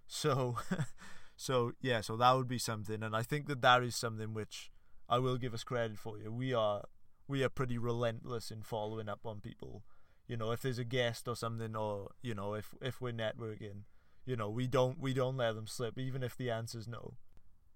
So, 0.07 0.57
so 1.35 1.71
yeah, 1.81 2.01
so 2.01 2.17
that 2.17 2.33
would 2.33 2.47
be 2.47 2.59
something, 2.59 3.01
and 3.01 3.15
I 3.15 3.23
think 3.23 3.47
that 3.47 3.61
that 3.61 3.83
is 3.83 3.95
something 3.95 4.33
which 4.33 4.70
I 5.11 5.19
will 5.19 5.37
give 5.37 5.53
us 5.53 5.65
credit 5.65 5.99
for. 5.99 6.17
You, 6.17 6.31
we 6.31 6.53
are 6.53 6.85
we 7.27 7.43
are 7.43 7.49
pretty 7.49 7.77
relentless 7.77 8.49
in 8.49 8.63
following 8.63 9.09
up 9.09 9.19
on 9.25 9.41
people. 9.41 9.83
You 10.25 10.37
know, 10.37 10.51
if 10.51 10.61
there's 10.61 10.79
a 10.79 10.85
guest 10.85 11.27
or 11.27 11.35
something, 11.35 11.75
or 11.75 12.11
you 12.21 12.33
know, 12.33 12.53
if 12.53 12.73
if 12.81 13.01
we're 13.01 13.11
networking, 13.11 13.83
you 14.25 14.37
know, 14.37 14.49
we 14.49 14.67
don't 14.67 14.99
we 14.99 15.13
don't 15.13 15.35
let 15.35 15.55
them 15.55 15.67
slip, 15.67 15.99
even 15.99 16.23
if 16.23 16.37
the 16.37 16.49
answer's 16.49 16.87
no. 16.87 17.15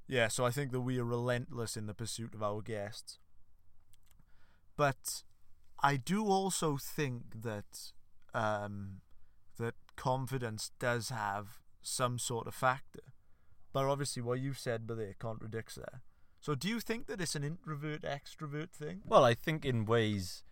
Yeah, 0.08 0.30
so 0.30 0.46
I 0.46 0.52
think 0.52 0.72
that 0.72 0.82
we 0.82 0.98
are 1.00 1.04
relentless 1.04 1.76
in 1.76 1.88
the 1.88 1.94
pursuit 1.94 2.34
of 2.34 2.42
our 2.42 2.62
guests. 2.62 3.20
But 4.78 5.24
I 5.82 5.98
do 5.98 6.28
also 6.28 6.78
think 6.78 7.42
that 7.44 7.92
um, 8.34 9.02
that 9.58 9.74
confidence 9.98 10.72
does 10.80 11.10
have 11.10 11.60
some 11.82 12.18
sort 12.18 12.48
of 12.48 12.54
factor. 12.54 13.02
But 13.74 13.86
obviously, 13.86 14.22
what 14.22 14.40
you've 14.40 14.60
said, 14.60 14.88
but 14.88 15.00
it 15.00 15.20
contradicts 15.20 15.76
that. 15.76 16.02
So, 16.46 16.54
do 16.54 16.70
you 16.70 16.80
think 16.80 17.08
that 17.08 17.20
it's 17.20 17.34
an 17.34 17.44
introvert 17.44 18.04
extrovert 18.04 18.70
thing? 18.70 19.02
Well, 19.04 19.26
I 19.26 19.34
think 19.34 19.66
in 19.66 19.84
ways, 19.84 20.44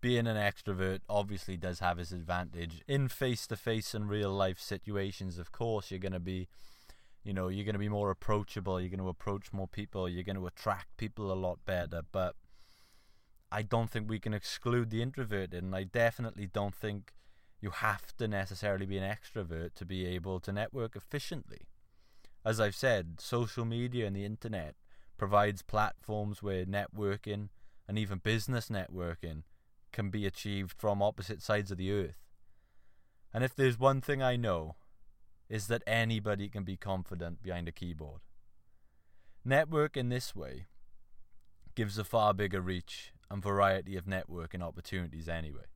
being 0.00 0.26
an 0.26 0.38
extrovert 0.38 1.00
obviously 1.10 1.58
does 1.58 1.80
have 1.80 1.98
its 1.98 2.10
advantage. 2.10 2.80
In 2.88 3.06
face 3.06 3.46
to 3.48 3.56
face 3.56 3.92
and 3.92 4.08
real 4.08 4.30
life 4.30 4.58
situations, 4.58 5.36
of 5.36 5.52
course, 5.52 5.90
you're 5.90 6.00
going 6.00 6.14
to 6.14 6.20
be, 6.20 6.48
you 7.22 7.34
know, 7.34 7.48
you're 7.48 7.66
going 7.66 7.74
to 7.74 7.78
be 7.78 7.90
more 7.90 8.10
approachable. 8.10 8.80
You're 8.80 8.88
going 8.88 8.98
to 9.00 9.10
approach 9.10 9.52
more 9.52 9.68
people. 9.68 10.08
You're 10.08 10.24
going 10.24 10.36
to 10.36 10.46
attract 10.46 10.96
people 10.96 11.30
a 11.30 11.34
lot 11.34 11.58
better. 11.66 12.00
But 12.10 12.34
I 13.50 13.60
don't 13.60 13.90
think 13.90 14.08
we 14.08 14.20
can 14.20 14.32
exclude 14.32 14.88
the 14.88 15.02
introverted, 15.02 15.62
and 15.62 15.76
I 15.76 15.84
definitely 15.84 16.46
don't 16.46 16.74
think 16.74 17.12
you 17.60 17.68
have 17.68 18.16
to 18.16 18.26
necessarily 18.26 18.86
be 18.86 18.96
an 18.96 19.04
extrovert 19.04 19.74
to 19.74 19.84
be 19.84 20.06
able 20.06 20.40
to 20.40 20.50
network 20.50 20.96
efficiently. 20.96 21.66
As 22.42 22.58
I've 22.58 22.74
said, 22.74 23.20
social 23.20 23.66
media 23.66 24.06
and 24.06 24.16
the 24.16 24.24
internet 24.24 24.76
provides 25.22 25.62
platforms 25.62 26.42
where 26.42 26.64
networking 26.64 27.48
and 27.86 27.96
even 27.96 28.18
business 28.18 28.68
networking 28.68 29.44
can 29.92 30.10
be 30.10 30.26
achieved 30.26 30.74
from 30.76 31.00
opposite 31.00 31.40
sides 31.40 31.70
of 31.70 31.78
the 31.78 31.92
earth. 31.92 32.26
And 33.32 33.44
if 33.44 33.54
there's 33.54 33.78
one 33.78 34.00
thing 34.00 34.20
I 34.20 34.34
know, 34.34 34.74
is 35.48 35.68
that 35.68 35.84
anybody 35.86 36.48
can 36.48 36.64
be 36.64 36.76
confident 36.76 37.40
behind 37.40 37.68
a 37.68 37.70
keyboard. 37.70 38.22
Network 39.44 39.96
in 39.96 40.08
this 40.08 40.34
way 40.34 40.66
gives 41.76 41.98
a 41.98 42.04
far 42.04 42.34
bigger 42.34 42.60
reach 42.60 43.12
and 43.30 43.40
variety 43.40 43.96
of 43.96 44.06
networking 44.06 44.60
opportunities 44.60 45.28
anyway. 45.28 45.66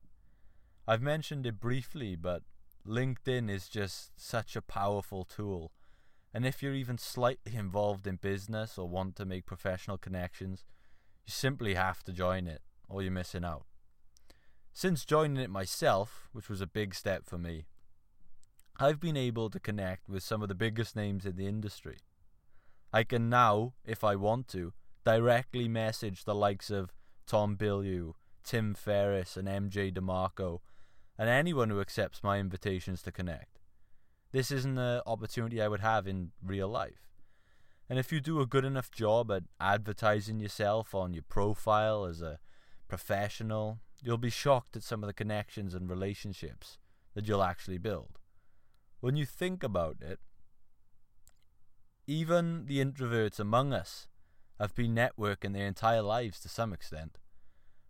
I've 0.88 1.02
mentioned 1.02 1.46
it 1.46 1.60
briefly, 1.60 2.16
but 2.16 2.42
LinkedIn 2.84 3.48
is 3.48 3.68
just 3.68 4.10
such 4.16 4.56
a 4.56 4.60
powerful 4.60 5.22
tool. 5.22 5.70
And 6.36 6.44
if 6.44 6.62
you're 6.62 6.74
even 6.74 6.98
slightly 6.98 7.56
involved 7.56 8.06
in 8.06 8.16
business 8.16 8.76
or 8.76 8.86
want 8.86 9.16
to 9.16 9.24
make 9.24 9.46
professional 9.46 9.96
connections, 9.96 10.66
you 11.24 11.32
simply 11.32 11.72
have 11.72 12.04
to 12.04 12.12
join 12.12 12.46
it 12.46 12.60
or 12.90 13.00
you're 13.00 13.10
missing 13.10 13.42
out. 13.42 13.64
Since 14.74 15.06
joining 15.06 15.38
it 15.38 15.48
myself, 15.48 16.28
which 16.32 16.50
was 16.50 16.60
a 16.60 16.66
big 16.66 16.94
step 16.94 17.24
for 17.24 17.38
me, 17.38 17.64
I've 18.78 19.00
been 19.00 19.16
able 19.16 19.48
to 19.48 19.58
connect 19.58 20.10
with 20.10 20.22
some 20.22 20.42
of 20.42 20.48
the 20.48 20.54
biggest 20.54 20.94
names 20.94 21.24
in 21.24 21.36
the 21.36 21.46
industry. 21.46 22.00
I 22.92 23.04
can 23.04 23.30
now, 23.30 23.72
if 23.86 24.04
I 24.04 24.14
want 24.14 24.46
to, 24.48 24.74
directly 25.06 25.68
message 25.68 26.24
the 26.24 26.34
likes 26.34 26.68
of 26.68 26.92
Tom 27.26 27.56
Bilyeu, 27.56 28.12
Tim 28.44 28.74
Ferriss, 28.74 29.38
and 29.38 29.48
MJ 29.48 29.90
DeMarco, 29.90 30.58
and 31.16 31.30
anyone 31.30 31.70
who 31.70 31.80
accepts 31.80 32.22
my 32.22 32.38
invitations 32.38 33.00
to 33.04 33.10
connect. 33.10 33.55
This 34.36 34.50
isn't 34.50 34.76
an 34.76 35.00
opportunity 35.06 35.62
I 35.62 35.68
would 35.68 35.80
have 35.80 36.06
in 36.06 36.32
real 36.44 36.68
life. 36.68 37.08
And 37.88 37.98
if 37.98 38.12
you 38.12 38.20
do 38.20 38.42
a 38.42 38.46
good 38.46 38.66
enough 38.66 38.90
job 38.90 39.32
at 39.32 39.44
advertising 39.58 40.40
yourself 40.40 40.94
on 40.94 41.14
your 41.14 41.22
profile 41.22 42.04
as 42.04 42.20
a 42.20 42.38
professional, 42.86 43.78
you'll 44.02 44.18
be 44.18 44.28
shocked 44.28 44.76
at 44.76 44.82
some 44.82 45.02
of 45.02 45.06
the 45.06 45.14
connections 45.14 45.72
and 45.72 45.88
relationships 45.88 46.76
that 47.14 47.26
you'll 47.26 47.42
actually 47.42 47.78
build. 47.78 48.18
When 49.00 49.16
you 49.16 49.24
think 49.24 49.62
about 49.62 50.02
it, 50.02 50.20
even 52.06 52.66
the 52.66 52.84
introverts 52.84 53.40
among 53.40 53.72
us 53.72 54.06
have 54.60 54.74
been 54.74 54.94
networking 54.94 55.54
their 55.54 55.66
entire 55.66 56.02
lives 56.02 56.40
to 56.40 56.50
some 56.50 56.74
extent. 56.74 57.16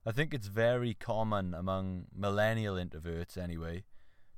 I 0.07 0.13
think 0.13 0.33
it's 0.33 0.47
very 0.47 0.95
common 0.95 1.55
among 1.55 2.05
millennial 2.15 2.77
introverts, 2.77 3.37
anyway, 3.37 3.83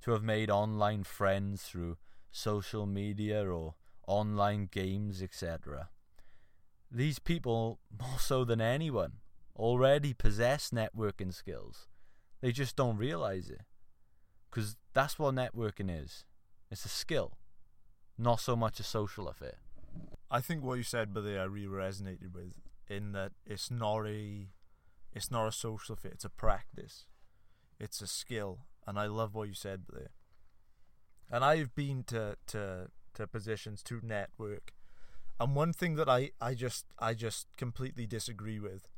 to 0.09 0.15
have 0.15 0.23
made 0.23 0.51
online 0.51 1.05
friends 1.05 1.63
through 1.63 1.99
social 2.31 2.87
media 2.87 3.47
or 3.47 3.75
online 4.07 4.69
games, 4.71 5.23
etc. 5.23 5.91
These 6.91 7.19
people, 7.19 7.79
more 8.01 8.19
so 8.19 8.45
than 8.45 8.61
anyone, 8.61 9.15
already 9.55 10.15
possess 10.15 10.71
networking 10.71 11.33
skills. 11.35 11.89
They 12.41 12.53
just 12.53 12.75
don't 12.75 12.97
realize 12.97 13.51
it. 13.51 13.63
Because 14.51 14.77
that's 14.95 15.19
what 15.19 15.35
networking 15.35 15.91
is 15.91 16.25
it's 16.71 16.85
a 16.85 16.89
skill, 16.89 17.33
not 18.17 18.41
so 18.41 18.57
much 18.57 18.81
a 18.81 18.83
social 18.83 19.29
affair. 19.29 19.59
I 20.31 20.41
think 20.41 20.63
what 20.63 20.75
you 20.75 20.83
said, 20.83 21.13
but 21.13 21.25
I 21.25 21.45
really 21.45 21.67
resonated 21.67 22.33
with 22.35 22.55
in 22.89 23.13
that 23.13 23.33
it's 23.47 23.71
not 23.71 24.07
a 24.07 24.49
it's 25.13 25.31
not 25.31 25.49
a 25.49 25.53
social 25.53 25.97
fit, 25.97 26.13
it's 26.13 26.25
a 26.25 26.31
practice. 26.31 27.07
It's 27.79 28.01
a 28.01 28.07
skill. 28.07 28.61
And 28.89 28.99
I 28.99 29.05
love 29.05 29.35
what 29.35 29.49
you 29.49 29.55
said 29.55 29.83
there. 29.93 30.09
And 31.31 31.45
I've 31.45 31.75
been 31.75 32.05
to, 32.05 32.37
to 32.47 32.89
to 33.13 33.27
positions 33.27 33.83
to 33.83 34.01
network. 34.03 34.73
And 35.39 35.55
one 35.55 35.75
thing 35.75 35.97
that 35.97 36.09
I, 36.09 36.31
I 36.41 36.55
just 36.55 36.87
I 36.99 37.13
just 37.13 37.49
completely 37.59 38.07
disagree 38.07 38.59
with 38.59 38.89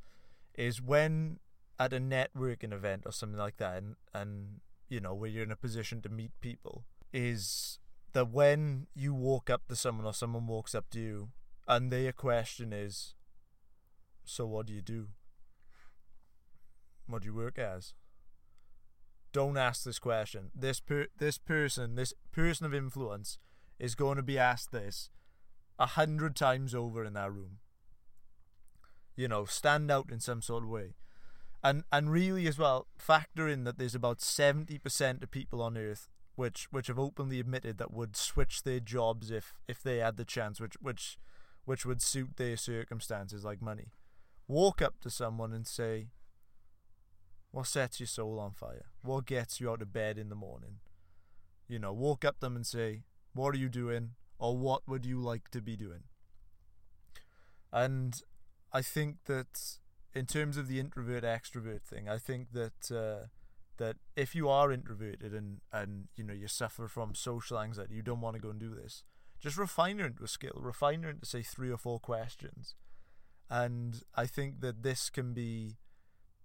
is 0.54 0.80
when 0.80 1.40
at 1.76 1.92
a 1.92 1.98
networking 1.98 2.72
event 2.72 3.02
or 3.04 3.10
something 3.10 3.38
like 3.38 3.56
that 3.56 3.78
and, 3.78 3.96
and 4.14 4.60
you 4.88 5.00
know, 5.00 5.12
where 5.12 5.28
you're 5.28 5.42
in 5.42 5.50
a 5.50 5.56
position 5.56 6.02
to 6.02 6.08
meet 6.08 6.30
people, 6.40 6.84
is 7.12 7.80
that 8.12 8.30
when 8.30 8.86
you 8.94 9.12
walk 9.12 9.50
up 9.50 9.66
to 9.68 9.74
someone 9.74 10.06
or 10.06 10.14
someone 10.14 10.46
walks 10.46 10.72
up 10.72 10.88
to 10.90 11.00
you 11.00 11.30
and 11.66 11.90
their 11.90 12.12
question 12.12 12.72
is, 12.72 13.14
So 14.24 14.46
what 14.46 14.66
do 14.66 14.72
you 14.72 14.82
do? 14.82 15.08
What 17.08 17.22
do 17.22 17.26
you 17.26 17.34
work 17.34 17.58
as? 17.58 17.94
Don't 19.32 19.56
ask 19.56 19.84
this 19.84 19.98
question. 19.98 20.50
This 20.54 20.80
per- 20.80 21.08
this 21.18 21.38
person, 21.38 21.94
this 21.94 22.12
person 22.32 22.66
of 22.66 22.74
influence, 22.74 23.38
is 23.78 23.94
going 23.94 24.16
to 24.16 24.22
be 24.22 24.38
asked 24.38 24.72
this 24.72 25.10
a 25.78 25.86
hundred 25.86 26.36
times 26.36 26.74
over 26.74 27.04
in 27.04 27.14
that 27.14 27.32
room. 27.32 27.58
You 29.16 29.28
know, 29.28 29.44
stand 29.44 29.90
out 29.90 30.10
in 30.10 30.20
some 30.20 30.42
sort 30.42 30.64
of 30.64 30.70
way. 30.70 30.94
And 31.62 31.84
and 31.92 32.10
really 32.10 32.46
as 32.46 32.58
well, 32.58 32.86
factor 32.98 33.48
in 33.48 33.64
that 33.64 33.78
there's 33.78 33.94
about 33.94 34.20
seventy 34.20 34.78
percent 34.78 35.22
of 35.22 35.30
people 35.30 35.62
on 35.62 35.76
earth 35.76 36.08
which 36.40 36.68
which 36.70 36.86
have 36.86 36.98
openly 36.98 37.38
admitted 37.38 37.76
that 37.76 37.92
would 37.92 38.16
switch 38.16 38.62
their 38.62 38.80
jobs 38.80 39.30
if 39.30 39.52
if 39.68 39.82
they 39.82 39.98
had 39.98 40.16
the 40.16 40.24
chance, 40.24 40.58
which 40.58 40.74
which 40.80 41.18
which 41.66 41.84
would 41.84 42.00
suit 42.00 42.36
their 42.36 42.56
circumstances, 42.56 43.44
like 43.44 43.60
money. 43.60 43.92
Walk 44.48 44.80
up 44.80 44.98
to 45.00 45.10
someone 45.10 45.52
and 45.52 45.66
say, 45.66 46.08
"What 47.50 47.66
sets 47.66 48.00
your 48.00 48.06
soul 48.06 48.38
on 48.38 48.52
fire? 48.52 48.86
What 49.02 49.26
gets 49.26 49.60
you 49.60 49.70
out 49.70 49.82
of 49.82 49.92
bed 49.92 50.18
in 50.18 50.28
the 50.28 50.34
morning?" 50.34 50.80
You 51.68 51.78
know, 51.78 51.92
walk 51.92 52.24
up 52.24 52.40
them 52.40 52.56
and 52.56 52.66
say, 52.66 53.04
"What 53.32 53.54
are 53.54 53.58
you 53.58 53.68
doing?" 53.68 54.14
or 54.38 54.56
"What 54.56 54.86
would 54.88 55.04
you 55.04 55.20
like 55.20 55.50
to 55.50 55.60
be 55.60 55.76
doing?" 55.76 56.04
And 57.72 58.22
I 58.72 58.82
think 58.82 59.24
that 59.24 59.78
in 60.14 60.26
terms 60.26 60.56
of 60.56 60.66
the 60.66 60.80
introvert 60.80 61.24
extrovert 61.24 61.82
thing, 61.82 62.08
I 62.08 62.18
think 62.18 62.52
that. 62.52 62.90
Uh, 62.90 63.28
that 63.80 63.96
if 64.14 64.34
you 64.34 64.46
are 64.46 64.70
introverted 64.70 65.32
and 65.32 65.62
and 65.72 66.08
you 66.14 66.22
know 66.22 66.34
you 66.34 66.46
suffer 66.46 66.86
from 66.86 67.14
social 67.14 67.58
anxiety, 67.58 67.94
you 67.94 68.02
don't 68.02 68.20
want 68.20 68.36
to 68.36 68.40
go 68.40 68.50
and 68.50 68.60
do 68.60 68.74
this. 68.74 69.02
Just 69.40 69.56
refine 69.56 69.98
it 69.98 70.04
into 70.06 70.22
a 70.22 70.28
skill. 70.28 70.52
Refine 70.54 71.02
it 71.02 71.08
into 71.08 71.26
say 71.26 71.42
three 71.42 71.70
or 71.70 71.78
four 71.78 71.98
questions, 71.98 72.74
and 73.48 74.02
I 74.14 74.26
think 74.26 74.60
that 74.60 74.82
this 74.82 75.08
can 75.08 75.32
be 75.32 75.78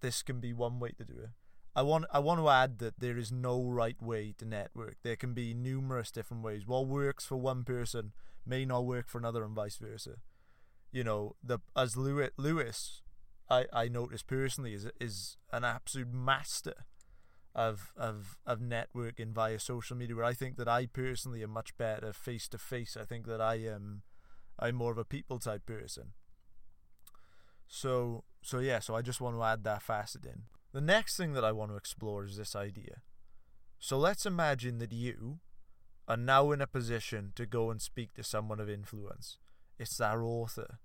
this 0.06 0.22
can 0.22 0.40
be 0.40 0.54
one 0.54 0.80
way 0.80 0.92
to 0.92 1.04
do 1.04 1.14
it. 1.14 1.32
I 1.76 1.82
want 1.82 2.06
I 2.12 2.20
want 2.20 2.40
to 2.40 2.48
add 2.48 2.78
that 2.78 3.00
there 3.00 3.18
is 3.18 3.32
no 3.32 3.68
right 3.68 4.00
way 4.00 4.34
to 4.38 4.46
network. 4.46 4.98
There 5.02 5.16
can 5.16 5.34
be 5.34 5.56
numerous 5.56 6.12
different 6.12 6.44
ways. 6.44 6.68
What 6.68 6.88
works 6.88 7.26
for 7.26 7.38
one 7.38 7.64
person 7.64 8.14
may 8.46 8.66
not 8.66 8.86
work 8.86 9.08
for 9.10 9.18
another, 9.18 9.44
and 9.44 9.56
vice 9.56 9.78
versa. 9.78 10.18
You 10.92 11.04
know, 11.04 11.36
the 11.44 11.60
as 11.76 11.98
Lewis, 11.98 12.30
Lewis 12.38 13.02
I 13.50 13.66
I 13.74 13.88
noticed 13.88 14.28
personally 14.28 14.74
is 14.74 14.88
is 15.00 15.38
an 15.52 15.64
absolute 15.64 16.14
master 16.14 16.86
of 17.56 17.92
of 17.98 18.38
of 18.46 18.60
networking 18.60 19.34
via 19.34 19.60
social 19.60 19.98
media 19.98 20.16
where 20.16 20.32
I 20.32 20.34
think 20.34 20.58
that 20.58 20.68
I 20.68 20.86
personally 20.86 21.42
am 21.42 21.50
much 21.50 21.76
better 21.78 22.14
face 22.14 22.48
to 22.50 22.60
face. 22.60 22.96
I 22.96 23.06
think 23.06 23.26
that 23.26 23.42
I 23.42 23.56
am 23.56 24.04
I'm 24.60 24.76
more 24.76 24.92
of 24.92 25.00
a 25.00 25.06
people 25.06 25.40
type 25.40 25.66
person. 25.66 26.14
So 27.68 28.24
so 28.42 28.60
yeah, 28.60 28.80
so 28.80 28.96
I 28.96 29.02
just 29.02 29.22
want 29.22 29.36
to 29.36 29.44
add 29.44 29.64
that 29.64 29.82
facet 29.82 30.26
in. 30.26 30.44
The 30.72 30.82
next 30.82 31.18
thing 31.18 31.34
that 31.34 31.46
I 31.46 31.52
want 31.52 31.72
to 31.72 31.78
explore 31.78 32.26
is 32.26 32.38
this 32.38 32.56
idea. 32.56 33.02
So 33.80 33.98
let's 33.98 34.26
imagine 34.26 34.78
that 34.80 34.92
you 34.92 35.40
are 36.08 36.18
now 36.18 36.52
in 36.52 36.62
a 36.62 36.68
position 36.68 37.32
to 37.36 37.46
go 37.46 37.72
and 37.72 37.82
speak 37.82 38.14
to 38.14 38.24
someone 38.24 38.60
of 38.60 38.70
influence. 38.70 39.38
It's 39.80 39.98
that 39.98 40.18
author. 40.18 40.80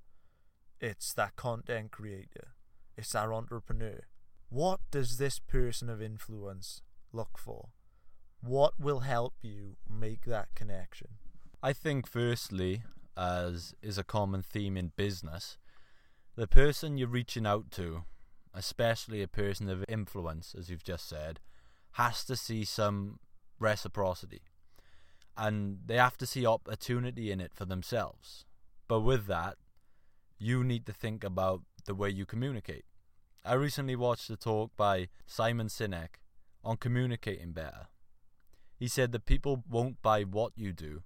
It's 0.80 1.12
that 1.14 1.37
content 1.37 1.90
creator. 1.90 2.54
It's 2.96 3.12
that 3.12 3.28
entrepreneur. 3.28 4.00
What 4.49 4.80
does 4.90 5.18
this 5.18 5.38
person 5.38 5.90
of 5.90 6.02
influence 6.02 6.82
look 7.12 7.38
for? 7.38 7.68
What 8.40 8.80
will 8.80 9.00
help 9.00 9.34
you 9.42 9.76
make 9.88 10.25
that 10.25 10.54
connection? 10.54 11.08
I 11.62 11.75
think, 11.75 12.06
firstly, 12.06 12.82
as 13.16 13.75
is 13.82 13.99
a 13.99 14.04
common 14.04 14.42
theme 14.42 14.76
in 14.76 14.92
business, 14.96 15.58
the 16.37 16.46
person 16.46 16.96
you're 16.96 17.08
reaching 17.08 17.46
out 17.46 17.70
to, 17.72 18.04
especially 18.54 19.22
a 19.22 19.28
person 19.28 19.68
of 19.68 19.84
influence, 19.88 20.54
as 20.58 20.70
you've 20.70 20.84
just 20.84 21.08
said, 21.08 21.40
has 21.92 22.25
to 22.25 22.37
see 22.37 22.64
some 22.64 23.18
reciprocity. 23.58 24.42
And 25.37 25.78
they 25.87 25.96
have 25.96 26.16
to 26.18 26.26
see 26.26 26.46
opportunity 26.46 27.30
in 27.30 27.40
it 27.40 27.52
for 27.54 27.64
themselves. 27.64 28.44
But 28.88 29.00
with 29.00 29.26
that, 29.26 29.56
you 30.38 30.64
need 30.64 30.87
to 30.87 30.92
think 30.92 31.22
about 31.22 31.62
the 31.84 31.94
way 31.94 32.10
you 32.10 32.26
communicate. 32.26 32.84
I 33.44 33.54
recently 33.54 33.96
watched 33.96 34.28
a 34.30 34.37
talk 34.37 34.72
by 34.76 35.08
Simon 35.26 35.68
Sinek 35.68 36.20
on 36.62 36.76
communicating 36.76 37.52
better. 37.52 37.87
He 38.78 38.88
said 38.88 39.12
that 39.12 39.26
people 39.26 39.62
won't 39.68 40.02
buy 40.02 40.22
what 40.22 40.52
you 40.56 40.72
do, 40.72 41.02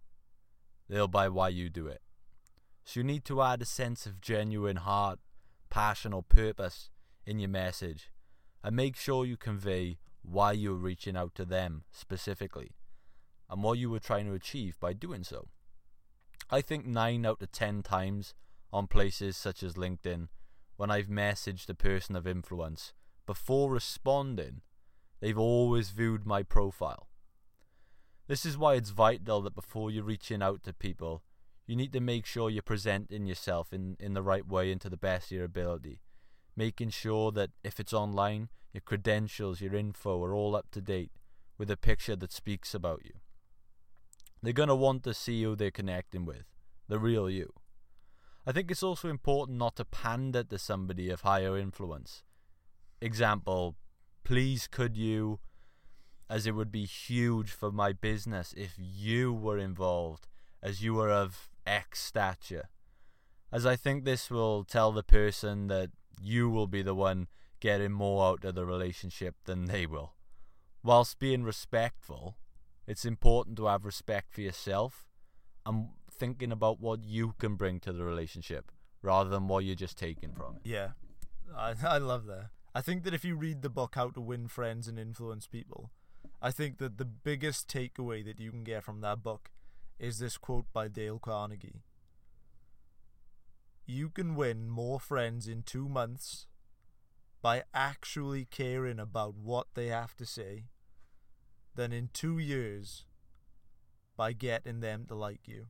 they'll 0.88 1.08
buy 1.08 1.28
why 1.28 1.48
you 1.48 1.68
do 1.68 1.86
it. 1.86 2.02
So 2.84 3.00
you 3.00 3.04
need 3.04 3.24
to 3.24 3.42
add 3.42 3.62
a 3.62 3.66
sense 3.66 4.06
of 4.06 4.20
genuine 4.20 4.76
heart, 4.76 5.18
passion, 5.70 6.12
or 6.12 6.22
purpose 6.22 6.90
in 7.26 7.38
your 7.38 7.48
message 7.48 8.10
and 8.62 8.76
make 8.76 8.96
sure 8.96 9.24
you 9.24 9.36
convey 9.36 9.98
why 10.22 10.52
you're 10.52 10.74
reaching 10.74 11.16
out 11.16 11.34
to 11.34 11.44
them 11.44 11.84
specifically 11.90 12.72
and 13.50 13.62
what 13.62 13.78
you 13.78 13.90
were 13.90 14.00
trying 14.00 14.26
to 14.26 14.34
achieve 14.34 14.78
by 14.80 14.92
doing 14.92 15.24
so. 15.24 15.48
I 16.50 16.60
think 16.60 16.86
9 16.86 17.26
out 17.26 17.42
of 17.42 17.52
10 17.52 17.82
times 17.82 18.34
on 18.72 18.86
places 18.86 19.36
such 19.36 19.62
as 19.62 19.74
LinkedIn, 19.74 20.28
when 20.76 20.90
I've 20.90 21.06
messaged 21.06 21.68
a 21.68 21.74
person 21.74 22.16
of 22.16 22.26
influence, 22.26 22.92
before 23.26 23.70
responding, 23.70 24.60
they've 25.20 25.38
always 25.38 25.90
viewed 25.90 26.26
my 26.26 26.42
profile. 26.42 27.08
This 28.26 28.44
is 28.44 28.58
why 28.58 28.74
it's 28.74 28.90
vital 28.90 29.40
that 29.42 29.54
before 29.54 29.90
you're 29.90 30.04
reaching 30.04 30.42
out 30.42 30.62
to 30.64 30.72
people, 30.72 31.22
you 31.66 31.76
need 31.76 31.92
to 31.92 32.00
make 32.00 32.26
sure 32.26 32.50
you're 32.50 32.62
presenting 32.62 33.26
yourself 33.26 33.72
in, 33.72 33.96
in 33.98 34.14
the 34.14 34.22
right 34.22 34.46
way 34.46 34.70
and 34.70 34.80
to 34.82 34.90
the 34.90 34.96
best 34.96 35.26
of 35.26 35.36
your 35.36 35.44
ability. 35.44 36.00
Making 36.56 36.90
sure 36.90 37.32
that 37.32 37.50
if 37.62 37.80
it's 37.80 37.92
online, 37.92 38.48
your 38.72 38.82
credentials, 38.82 39.60
your 39.60 39.74
info 39.74 40.22
are 40.22 40.34
all 40.34 40.54
up 40.54 40.70
to 40.72 40.80
date 40.80 41.12
with 41.56 41.70
a 41.70 41.76
picture 41.76 42.16
that 42.16 42.32
speaks 42.32 42.74
about 42.74 43.00
you. 43.04 43.12
They're 44.42 44.52
going 44.52 44.68
to 44.68 44.74
want 44.74 45.04
to 45.04 45.14
see 45.14 45.42
who 45.42 45.56
they're 45.56 45.70
connecting 45.70 46.26
with, 46.26 46.44
the 46.86 46.98
real 46.98 47.30
you. 47.30 47.52
I 48.46 48.52
think 48.52 48.70
it's 48.70 48.82
also 48.82 49.08
important 49.08 49.56
not 49.56 49.76
to 49.76 49.86
pander 49.86 50.44
to 50.44 50.58
somebody 50.58 51.08
of 51.08 51.22
higher 51.22 51.56
influence. 51.56 52.22
Example, 53.00 53.76
please 54.22 54.68
could 54.70 54.98
you, 54.98 55.40
as 56.28 56.46
it 56.46 56.54
would 56.54 56.70
be 56.70 56.84
huge 56.84 57.50
for 57.50 57.72
my 57.72 57.92
business 57.94 58.52
if 58.54 58.74
you 58.78 59.32
were 59.32 59.58
involved, 59.58 60.26
as 60.62 60.82
you 60.82 60.94
were 60.94 61.10
of 61.10 61.48
X 61.66 62.00
stature. 62.00 62.68
As 63.52 63.64
I 63.64 63.76
think 63.76 64.04
this 64.04 64.30
will 64.30 64.64
tell 64.64 64.92
the 64.92 65.02
person 65.02 65.68
that 65.68 65.90
you 66.20 66.50
will 66.50 66.66
be 66.66 66.82
the 66.82 66.94
one 66.94 67.28
getting 67.60 67.92
more 67.92 68.26
out 68.26 68.44
of 68.44 68.54
the 68.54 68.66
relationship 68.66 69.36
than 69.44 69.66
they 69.66 69.86
will. 69.86 70.14
Whilst 70.82 71.18
being 71.18 71.44
respectful, 71.44 72.36
it's 72.86 73.04
important 73.04 73.56
to 73.56 73.66
have 73.66 73.84
respect 73.84 74.34
for 74.34 74.42
yourself 74.42 75.06
and 75.64 75.88
thinking 76.10 76.52
about 76.52 76.80
what 76.80 77.04
you 77.04 77.34
can 77.38 77.54
bring 77.54 77.80
to 77.80 77.92
the 77.92 78.04
relationship 78.04 78.70
rather 79.02 79.30
than 79.30 79.48
what 79.48 79.64
you're 79.64 79.74
just 79.74 79.96
taking 79.96 80.32
from 80.32 80.56
it. 80.56 80.62
Yeah, 80.68 80.90
I, 81.56 81.74
I 81.86 81.98
love 81.98 82.26
that. 82.26 82.50
I 82.74 82.80
think 82.80 83.04
that 83.04 83.14
if 83.14 83.24
you 83.24 83.36
read 83.36 83.62
the 83.62 83.70
book 83.70 83.94
How 83.94 84.08
to 84.10 84.20
Win 84.20 84.48
Friends 84.48 84.88
and 84.88 84.98
Influence 84.98 85.46
People, 85.46 85.90
I 86.42 86.50
think 86.50 86.78
that 86.78 86.98
the 86.98 87.04
biggest 87.04 87.68
takeaway 87.68 88.24
that 88.24 88.40
you 88.40 88.50
can 88.50 88.64
get 88.64 88.84
from 88.84 89.00
that 89.00 89.22
book 89.22 89.50
is 89.98 90.18
this 90.18 90.36
quote 90.36 90.66
by 90.72 90.88
Dale 90.88 91.18
Carnegie. 91.18 91.82
You 93.86 94.08
can 94.08 94.34
win 94.34 94.68
more 94.68 94.98
friends 94.98 95.46
in 95.46 95.62
two 95.62 95.88
months 95.88 96.46
by 97.42 97.64
actually 97.74 98.46
caring 98.46 98.98
about 98.98 99.34
what 99.36 99.66
they 99.74 99.88
have 99.88 100.16
to 100.16 100.24
say 100.24 100.64
than 101.74 101.92
in 101.92 102.08
two 102.12 102.38
years 102.38 103.04
by 104.16 104.32
getting 104.32 104.80
them 104.80 105.04
to 105.06 105.14
like 105.14 105.46
you. 105.46 105.66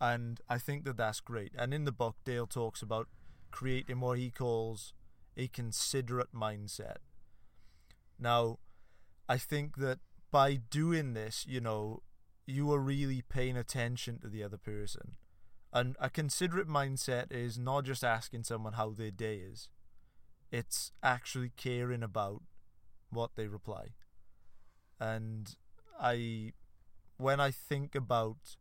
And 0.00 0.40
I 0.48 0.58
think 0.58 0.84
that 0.84 0.96
that's 0.96 1.20
great. 1.20 1.52
And 1.56 1.74
in 1.74 1.84
the 1.84 1.92
book, 1.92 2.16
Dale 2.24 2.46
talks 2.46 2.82
about 2.82 3.08
creating 3.50 4.00
what 4.00 4.18
he 4.18 4.30
calls 4.30 4.94
a 5.36 5.48
considerate 5.48 6.34
mindset. 6.34 6.96
Now, 8.18 8.58
I 9.28 9.38
think 9.38 9.76
that 9.76 9.98
by 10.30 10.56
doing 10.56 11.14
this, 11.14 11.44
you 11.46 11.60
know, 11.60 12.02
you 12.46 12.72
are 12.72 12.80
really 12.80 13.22
paying 13.22 13.56
attention 13.56 14.18
to 14.18 14.28
the 14.28 14.42
other 14.42 14.56
person. 14.56 15.16
And 15.72 15.96
a 15.98 16.10
considerate 16.10 16.68
mindset 16.68 17.32
is 17.32 17.58
not 17.58 17.84
just 17.84 18.04
asking 18.04 18.44
someone 18.44 18.74
how 18.74 18.90
their 18.90 19.10
day 19.10 19.36
is, 19.36 19.68
it's 20.50 20.92
actually 21.02 21.50
caring 21.56 22.02
about 22.02 22.42
what 23.10 23.30
they 23.36 23.46
reply. 23.46 23.94
And 25.00 25.56
I, 26.00 26.52
when 27.16 27.40
I 27.40 27.50
think 27.50 27.94
about 27.94 28.56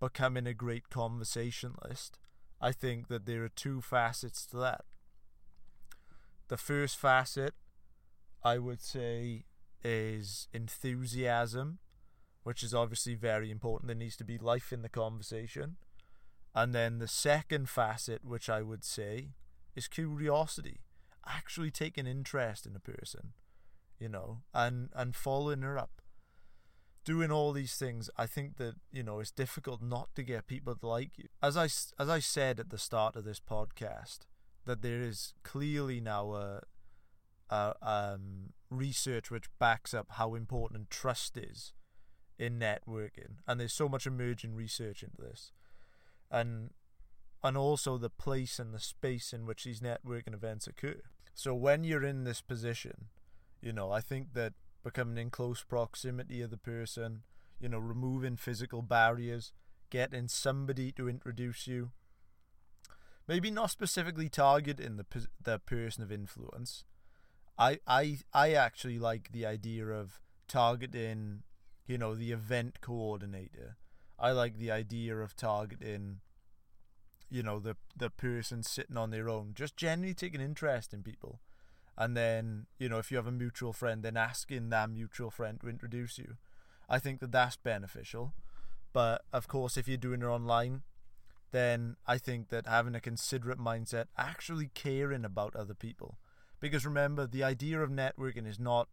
becoming 0.00 0.48
a 0.48 0.54
great 0.54 0.90
conversationalist, 0.90 2.18
I 2.60 2.72
think 2.72 3.08
that 3.08 3.26
there 3.26 3.44
are 3.44 3.48
two 3.48 3.80
facets 3.80 4.44
to 4.46 4.56
that. 4.58 4.84
The 6.48 6.56
first 6.56 6.96
facet, 6.98 7.54
I 8.42 8.58
would 8.58 8.82
say, 8.82 9.44
is 9.84 10.48
enthusiasm, 10.52 11.78
which 12.42 12.62
is 12.62 12.74
obviously 12.74 13.14
very 13.14 13.50
important. 13.50 13.88
There 13.88 13.96
needs 13.96 14.16
to 14.16 14.24
be 14.24 14.38
life 14.38 14.72
in 14.72 14.82
the 14.82 14.88
conversation. 14.88 15.76
And 16.54 16.74
then 16.74 16.98
the 16.98 17.08
second 17.08 17.68
facet, 17.68 18.24
which 18.24 18.48
I 18.48 18.62
would 18.62 18.84
say, 18.84 19.30
is 19.74 19.88
curiosity. 19.88 20.80
Actually 21.26 21.70
taking 21.70 22.06
interest 22.06 22.66
in 22.66 22.74
a 22.74 22.80
person, 22.80 23.32
you 23.98 24.08
know, 24.08 24.38
and, 24.52 24.90
and 24.94 25.14
following 25.14 25.62
her 25.62 25.78
up. 25.78 26.02
Doing 27.04 27.32
all 27.32 27.52
these 27.52 27.76
things, 27.76 28.10
I 28.16 28.26
think 28.26 28.58
that, 28.58 28.74
you 28.92 29.02
know, 29.02 29.20
it's 29.20 29.30
difficult 29.30 29.82
not 29.82 30.14
to 30.14 30.22
get 30.22 30.46
people 30.46 30.74
to 30.74 30.86
like 30.86 31.16
you. 31.16 31.28
As 31.42 31.56
I, 31.56 31.64
as 31.64 32.08
I 32.08 32.18
said 32.18 32.60
at 32.60 32.70
the 32.70 32.78
start 32.78 33.16
of 33.16 33.24
this 33.24 33.40
podcast, 33.40 34.20
that 34.66 34.82
there 34.82 35.00
is 35.00 35.34
clearly 35.42 36.00
now 36.00 36.32
a, 36.32 36.60
a 37.50 37.74
um, 37.82 38.52
research 38.70 39.30
which 39.30 39.50
backs 39.58 39.94
up 39.94 40.06
how 40.12 40.34
important 40.34 40.90
trust 40.90 41.36
is 41.36 41.72
in 42.38 42.58
networking, 42.58 43.36
and 43.46 43.60
there's 43.60 43.72
so 43.72 43.88
much 43.88 44.06
emerging 44.06 44.54
research 44.54 45.02
into 45.02 45.20
this, 45.20 45.52
and 46.30 46.70
and 47.44 47.56
also 47.56 47.98
the 47.98 48.10
place 48.10 48.58
and 48.58 48.72
the 48.72 48.80
space 48.80 49.32
in 49.32 49.46
which 49.46 49.64
these 49.64 49.80
networking 49.80 50.34
events 50.34 50.66
occur. 50.66 51.00
So 51.34 51.54
when 51.54 51.82
you're 51.82 52.04
in 52.04 52.24
this 52.24 52.40
position, 52.40 53.06
you 53.60 53.72
know, 53.72 53.90
I 53.90 54.00
think 54.00 54.34
that 54.34 54.52
becoming 54.84 55.18
in 55.18 55.30
close 55.30 55.62
proximity 55.62 56.40
of 56.40 56.50
the 56.50 56.56
person, 56.56 57.22
you 57.60 57.68
know, 57.68 57.78
removing 57.78 58.36
physical 58.36 58.82
barriers, 58.82 59.52
getting 59.90 60.28
somebody 60.28 60.92
to 60.92 61.08
introduce 61.08 61.66
you, 61.66 61.90
maybe 63.26 63.50
not 63.50 63.70
specifically 63.70 64.28
targeting 64.28 64.96
the 64.96 65.06
the 65.42 65.58
person 65.58 66.02
of 66.02 66.12
influence. 66.12 66.84
I 67.58 67.78
I 67.86 68.18
I 68.32 68.52
actually 68.52 68.98
like 68.98 69.32
the 69.32 69.46
idea 69.46 69.86
of 69.86 70.20
targeting 70.48 71.42
you 71.86 71.98
know, 71.98 72.14
the 72.14 72.32
event 72.32 72.80
coordinator. 72.80 73.76
I 74.18 74.32
like 74.32 74.56
the 74.56 74.70
idea 74.70 75.16
of 75.16 75.36
targeting, 75.36 76.20
you 77.30 77.42
know, 77.42 77.58
the 77.58 77.76
the 77.96 78.10
person 78.10 78.62
sitting 78.62 78.96
on 78.96 79.10
their 79.10 79.28
own, 79.28 79.52
just 79.54 79.76
generally 79.76 80.14
taking 80.14 80.40
interest 80.40 80.92
in 80.92 81.02
people. 81.02 81.40
And 81.96 82.16
then, 82.16 82.66
you 82.78 82.88
know, 82.88 82.98
if 82.98 83.10
you 83.10 83.16
have 83.18 83.26
a 83.26 83.32
mutual 83.32 83.72
friend, 83.72 84.02
then 84.02 84.16
asking 84.16 84.70
that 84.70 84.90
mutual 84.90 85.30
friend 85.30 85.60
to 85.60 85.68
introduce 85.68 86.18
you. 86.18 86.36
I 86.88 86.98
think 86.98 87.20
that 87.20 87.32
that's 87.32 87.56
beneficial. 87.56 88.32
But 88.92 89.22
of 89.32 89.48
course, 89.48 89.76
if 89.76 89.88
you're 89.88 89.96
doing 89.96 90.22
it 90.22 90.26
online, 90.26 90.82
then 91.50 91.96
I 92.06 92.18
think 92.18 92.48
that 92.48 92.66
having 92.66 92.94
a 92.94 93.00
considerate 93.00 93.58
mindset, 93.58 94.06
actually 94.16 94.70
caring 94.74 95.24
about 95.24 95.54
other 95.54 95.74
people. 95.74 96.18
Because 96.60 96.86
remember, 96.86 97.26
the 97.26 97.44
idea 97.44 97.80
of 97.80 97.90
networking 97.90 98.46
is 98.46 98.58
not 98.58 98.88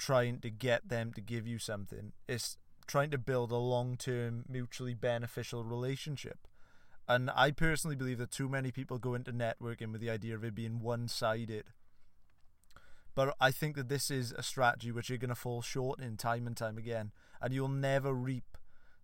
trying 0.00 0.40
to 0.40 0.50
get 0.50 0.88
them 0.88 1.12
to 1.12 1.20
give 1.20 1.46
you 1.46 1.58
something. 1.58 2.12
It's 2.26 2.56
trying 2.86 3.10
to 3.10 3.18
build 3.18 3.52
a 3.52 3.56
long 3.56 3.96
term, 3.96 4.46
mutually 4.48 4.94
beneficial 4.94 5.62
relationship. 5.62 6.48
And 7.06 7.30
I 7.36 7.50
personally 7.50 7.96
believe 7.96 8.18
that 8.18 8.30
too 8.30 8.48
many 8.48 8.70
people 8.72 8.98
go 8.98 9.14
into 9.14 9.32
networking 9.32 9.92
with 9.92 10.00
the 10.00 10.10
idea 10.10 10.34
of 10.34 10.42
it 10.42 10.54
being 10.54 10.80
one 10.80 11.06
sided. 11.06 11.66
But 13.14 13.36
I 13.40 13.50
think 13.50 13.76
that 13.76 13.88
this 13.90 14.10
is 14.10 14.32
a 14.32 14.42
strategy 14.42 14.90
which 14.90 15.10
you're 15.10 15.18
going 15.18 15.28
to 15.28 15.34
fall 15.34 15.60
short 15.60 16.00
in 16.00 16.16
time 16.16 16.46
and 16.46 16.56
time 16.56 16.78
again, 16.78 17.12
and 17.42 17.52
you'll 17.52 17.68
never 17.68 18.14
reap 18.14 18.56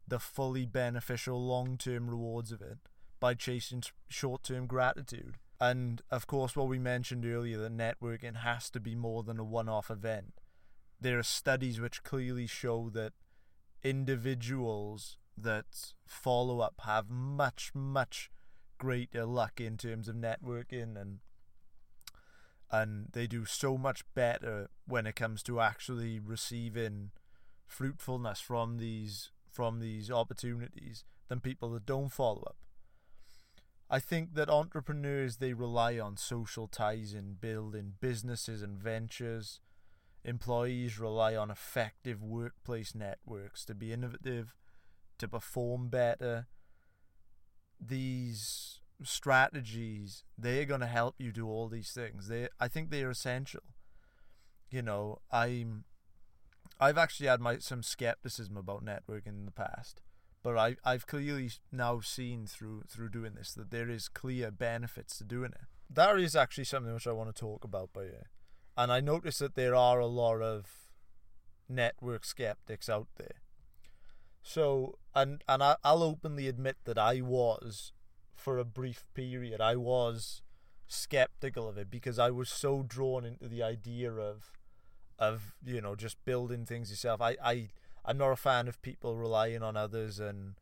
the 0.09 0.19
fully 0.19 0.65
beneficial 0.65 1.45
long 1.45 1.77
term 1.77 2.09
rewards 2.09 2.53
of 2.53 2.63
it 2.63 2.79
by 3.21 3.35
chasing 3.35 3.83
short 4.09 4.45
term 4.45 4.67
gratitude. 4.67 5.35
And 5.61 6.01
of 6.11 6.27
course, 6.27 6.57
what 6.57 6.69
we 6.69 6.79
mentioned 6.79 7.27
earlier 7.27 7.59
that 7.59 7.77
networking 7.77 8.37
has 8.37 8.71
to 8.71 8.81
be 8.81 8.95
more 8.95 9.23
than 9.23 9.39
a 9.39 9.45
one 9.45 9.69
off 9.69 9.91
event. 9.91 10.35
There 11.01 11.19
are 11.19 11.25
studies 11.25 11.81
which 11.81 12.03
clearly 12.03 12.47
show 12.47 12.91
that 12.91 13.13
individuals 13.83 15.19
that 15.37 15.93
follow 16.07 16.61
up 16.61 16.81
have 16.85 17.11
much, 17.11 17.73
much 17.75 18.31
greater 18.79 19.25
luck 19.25 19.61
in 19.61 19.77
terms 19.77 20.09
of 20.09 20.17
networking 20.17 21.01
and 21.01 21.19
and 22.71 23.07
they 23.13 23.27
do 23.27 23.45
so 23.45 23.79
much 23.79 24.03
better 24.15 24.69
when 24.87 25.07
it 25.07 25.15
comes 25.15 25.43
to 25.45 25.61
actually 25.61 26.19
receiving 26.19 27.11
fruitfulness 27.67 28.41
from 28.41 28.79
these 28.79 29.31
from 29.51 29.81
these 29.81 30.11
opportunities 30.11 31.05
than 31.29 31.41
people 31.41 31.71
that 31.71 31.87
don't 31.87 32.13
follow 32.13 32.43
up. 32.47 32.57
I 33.89 34.01
think 34.01 34.35
that 34.35 34.51
entrepreneurs 34.51 35.37
they 35.37 35.53
rely 35.53 35.99
on 35.99 36.17
social 36.17 36.67
ties 36.67 37.15
in 37.15 37.35
building 37.41 37.95
businesses 38.01 38.63
and 38.63 38.79
ventures. 38.79 39.61
Employees 40.27 40.99
rely 40.99 41.37
on 41.37 41.51
effective 41.51 42.23
workplace 42.23 42.95
networks 42.95 43.65
to 43.65 43.75
be 43.75 43.93
innovative, 43.93 44.55
to 45.19 45.29
perform 45.29 45.89
better. 45.89 46.47
These 47.81 48.81
strategies 49.03 50.25
they're 50.39 50.65
going 50.65 50.81
to 50.81 50.87
help 50.87 51.17
you 51.19 51.31
do 51.31 51.49
all 51.49 51.69
these 51.69 51.93
things. 51.93 52.29
They 52.29 52.49
I 52.61 52.69
think 52.69 52.91
they 52.91 53.03
are 53.03 53.11
essential. 53.11 53.63
You 54.71 54.83
know, 54.83 55.21
I'm 55.31 55.85
I've 56.81 56.99
actually 56.99 57.29
had 57.29 57.41
my 57.41 57.59
some 57.59 57.83
skepticism 57.83 58.57
about 58.57 58.85
networking 58.85 59.39
in 59.39 59.45
the 59.45 59.53
past 59.53 60.03
but 60.47 60.57
I 60.57 60.77
I've 60.85 61.09
clearly 61.09 61.51
now 61.73 61.99
seen 61.99 62.47
through 62.47 62.85
through 62.89 63.09
doing 63.09 63.35
this 63.35 63.53
that 63.55 63.73
there 63.73 63.91
is 63.91 64.09
clear 64.09 64.53
benefits 64.53 65.19
to 65.19 65.25
doing 65.25 65.51
it. 65.51 65.67
That 65.91 66.17
is 66.21 66.37
actually 66.37 66.65
something 66.65 66.95
which 66.95 67.09
I 67.09 67.13
want 67.13 67.35
to 67.35 67.41
talk 67.41 67.65
about 67.65 67.93
by 67.93 68.03
you. 68.03 68.23
And 68.77 68.93
I 68.93 69.01
notice 69.01 69.39
that 69.39 69.55
there 69.55 69.75
are 69.75 69.99
a 69.99 70.07
lot 70.07 70.43
of 70.43 70.67
network 71.69 72.25
skeptics 72.25 72.89
out 72.89 73.09
there. 73.17 73.41
So 74.43 74.99
and 75.15 75.43
and 75.49 75.63
I, 75.63 75.77
I'll 75.83 76.03
openly 76.03 76.47
admit 76.47 76.77
that 76.85 76.99
I 76.99 77.21
was 77.21 77.93
for 78.35 78.59
a 78.59 78.65
brief 78.65 79.05
period 79.15 79.61
I 79.61 79.75
was 79.75 80.43
skeptical 80.87 81.69
of 81.69 81.77
it 81.79 81.91
because 81.91 82.19
I 82.19 82.31
was 82.31 82.49
so 82.49 82.85
drawn 82.87 83.25
into 83.25 83.49
the 83.49 83.63
idea 83.63 84.13
of 84.13 84.53
of 85.19 85.55
you 85.65 85.81
know 85.81 85.97
just 85.97 86.25
building 86.25 86.65
things 86.65 86.91
yourself. 86.91 87.21
I 87.21 87.37
I 87.43 87.69
I'm 88.05 88.19
not 88.19 88.31
a 88.31 88.37
fan 88.37 88.69
of 88.69 88.81
people 88.83 89.17
relying 89.17 89.63
on 89.63 89.77
others 89.77 90.21
and 90.21 90.55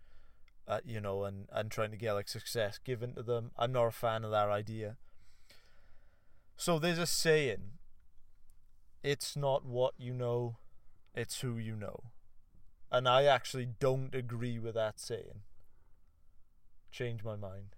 uh, 0.67 0.81
you 0.85 1.01
know 1.01 1.25
and 1.25 1.47
and 1.53 1.71
trying 1.71 1.91
to 1.91 1.97
get 1.97 2.15
like 2.15 2.29
success 2.29 2.79
given 2.83 3.15
to 3.15 3.23
them. 3.23 3.51
I'm 3.59 3.73
not 3.73 3.87
a 3.87 3.91
fan 3.91 4.25
of 4.25 4.31
that 4.31 4.49
idea. 4.49 4.97
So 6.57 6.79
there's 6.79 6.99
a 6.99 7.07
saying. 7.07 7.73
It's 9.05 9.37
not 9.37 9.65
what 9.65 9.95
you 9.99 10.15
know, 10.15 10.57
it's 11.15 11.41
who 11.41 11.59
you 11.59 11.77
know. 11.77 12.05
And 12.91 13.09
I 13.09 13.25
actually 13.25 13.69
don't 13.79 14.15
agree 14.15 14.59
with 14.59 14.75
that 14.75 14.99
saying. 14.99 15.43
Change 16.91 17.23
my 17.23 17.37
mind. 17.37 17.77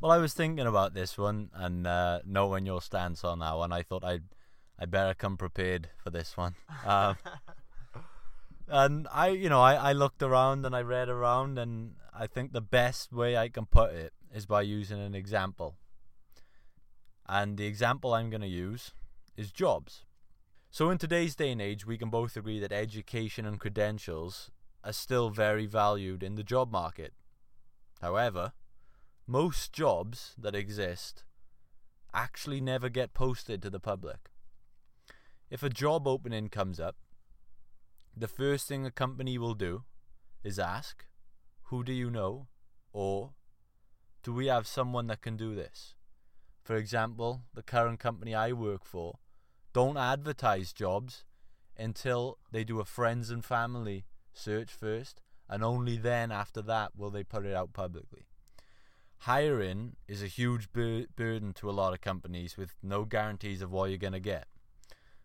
Well, 0.00 0.12
I 0.12 0.18
was 0.18 0.34
thinking 0.34 0.66
about 0.66 0.94
this 0.94 1.18
one 1.18 1.50
and 1.52 1.86
uh, 1.86 2.20
knowing 2.24 2.64
your 2.64 2.80
stance 2.80 3.24
on 3.24 3.40
that 3.40 3.56
one, 3.56 3.72
I 3.72 3.82
thought 3.82 4.04
I'd 4.04 4.24
I 4.78 4.86
better 4.86 5.14
come 5.14 5.36
prepared 5.36 5.90
for 5.96 6.10
this 6.10 6.36
one. 6.36 6.54
Um, 6.84 7.16
and 8.68 9.08
I, 9.12 9.28
you 9.28 9.48
know, 9.48 9.60
I, 9.60 9.74
I 9.74 9.92
looked 9.92 10.22
around 10.22 10.64
and 10.64 10.74
I 10.74 10.80
read 10.80 11.08
around, 11.08 11.58
and 11.58 11.96
I 12.18 12.26
think 12.26 12.52
the 12.52 12.62
best 12.62 13.12
way 13.12 13.36
I 13.36 13.48
can 13.48 13.66
put 13.66 13.92
it 13.92 14.12
is 14.34 14.46
by 14.46 14.62
using 14.62 14.98
an 14.98 15.14
example. 15.14 15.76
And 17.28 17.58
the 17.58 17.66
example 17.66 18.14
I'm 18.14 18.30
going 18.30 18.40
to 18.40 18.48
use 18.48 18.92
is 19.36 19.52
jobs. 19.52 20.04
So, 20.74 20.88
in 20.88 20.96
today's 20.96 21.36
day 21.36 21.52
and 21.52 21.60
age, 21.60 21.84
we 21.84 21.98
can 21.98 22.08
both 22.08 22.34
agree 22.34 22.58
that 22.58 22.72
education 22.72 23.44
and 23.44 23.60
credentials 23.60 24.50
are 24.82 24.94
still 24.94 25.28
very 25.28 25.66
valued 25.66 26.22
in 26.22 26.34
the 26.34 26.42
job 26.42 26.72
market. 26.72 27.12
However, 28.00 28.54
most 29.26 29.74
jobs 29.74 30.34
that 30.38 30.54
exist 30.54 31.24
actually 32.14 32.62
never 32.62 32.88
get 32.88 33.12
posted 33.12 33.60
to 33.60 33.68
the 33.68 33.80
public. 33.80 34.30
If 35.50 35.62
a 35.62 35.68
job 35.68 36.08
opening 36.08 36.48
comes 36.48 36.80
up, 36.80 36.96
the 38.16 38.26
first 38.26 38.66
thing 38.66 38.86
a 38.86 38.90
company 38.90 39.36
will 39.36 39.52
do 39.52 39.84
is 40.42 40.58
ask, 40.58 41.04
Who 41.64 41.84
do 41.84 41.92
you 41.92 42.10
know? 42.10 42.46
or 42.94 43.34
Do 44.22 44.32
we 44.32 44.46
have 44.46 44.66
someone 44.66 45.06
that 45.08 45.20
can 45.20 45.36
do 45.36 45.54
this? 45.54 45.96
For 46.64 46.76
example, 46.76 47.42
the 47.52 47.62
current 47.62 48.00
company 48.00 48.34
I 48.34 48.52
work 48.52 48.86
for 48.86 49.18
don't 49.72 49.96
advertise 49.96 50.72
jobs 50.72 51.24
until 51.76 52.38
they 52.50 52.64
do 52.64 52.80
a 52.80 52.84
friends 52.84 53.30
and 53.30 53.44
family 53.44 54.04
search 54.32 54.70
first, 54.70 55.22
and 55.48 55.62
only 55.62 55.96
then 55.96 56.30
after 56.30 56.62
that 56.62 56.92
will 56.96 57.10
they 57.10 57.24
put 57.24 57.46
it 57.46 57.54
out 57.54 57.72
publicly. 57.72 58.26
Hiring 59.18 59.96
is 60.08 60.22
a 60.22 60.26
huge 60.26 60.72
bur- 60.72 61.06
burden 61.14 61.52
to 61.54 61.70
a 61.70 61.72
lot 61.72 61.92
of 61.92 62.00
companies 62.00 62.56
with 62.56 62.74
no 62.82 63.04
guarantees 63.04 63.62
of 63.62 63.70
what 63.70 63.88
you're 63.88 63.98
going 63.98 64.12
to 64.12 64.20
get 64.20 64.46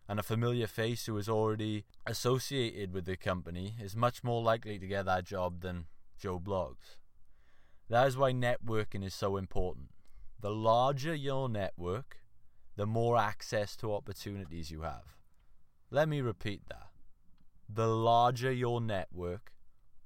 and 0.08 0.18
a 0.18 0.22
familiar 0.22 0.66
face 0.66 1.04
who 1.06 1.16
is 1.18 1.28
already 1.28 1.84
associated 2.06 2.92
with 2.92 3.04
the 3.04 3.16
company 3.16 3.74
is 3.80 3.94
much 3.94 4.24
more 4.24 4.42
likely 4.42 4.78
to 4.78 4.86
get 4.86 5.04
that 5.04 5.24
job 5.24 5.60
than 5.60 5.84
Joe 6.18 6.40
Bloggs. 6.40 6.96
That 7.90 8.08
is 8.08 8.16
why 8.16 8.32
networking 8.32 9.04
is 9.04 9.14
so 9.14 9.36
important. 9.36 9.90
The 10.40 10.50
larger 10.50 11.14
your 11.14 11.48
network, 11.48 12.17
the 12.78 12.86
more 12.86 13.18
access 13.18 13.74
to 13.74 13.92
opportunities 13.92 14.70
you 14.70 14.82
have. 14.82 15.16
Let 15.90 16.08
me 16.08 16.20
repeat 16.20 16.62
that. 16.68 16.90
The 17.68 17.88
larger 17.88 18.52
your 18.52 18.80
network, 18.80 19.52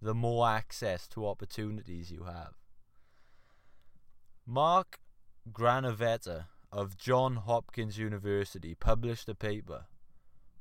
the 0.01 0.15
more 0.15 0.49
access 0.49 1.07
to 1.09 1.27
opportunities 1.27 2.11
you 2.11 2.25
have. 2.25 2.55
Mark 4.47 5.01
Granovetter 5.53 6.47
of 6.73 6.97
John 6.97 7.37
Hopkins 7.37 7.99
University 7.99 8.75
published 8.75 9.29
a 9.29 9.35
paper 9.35 9.85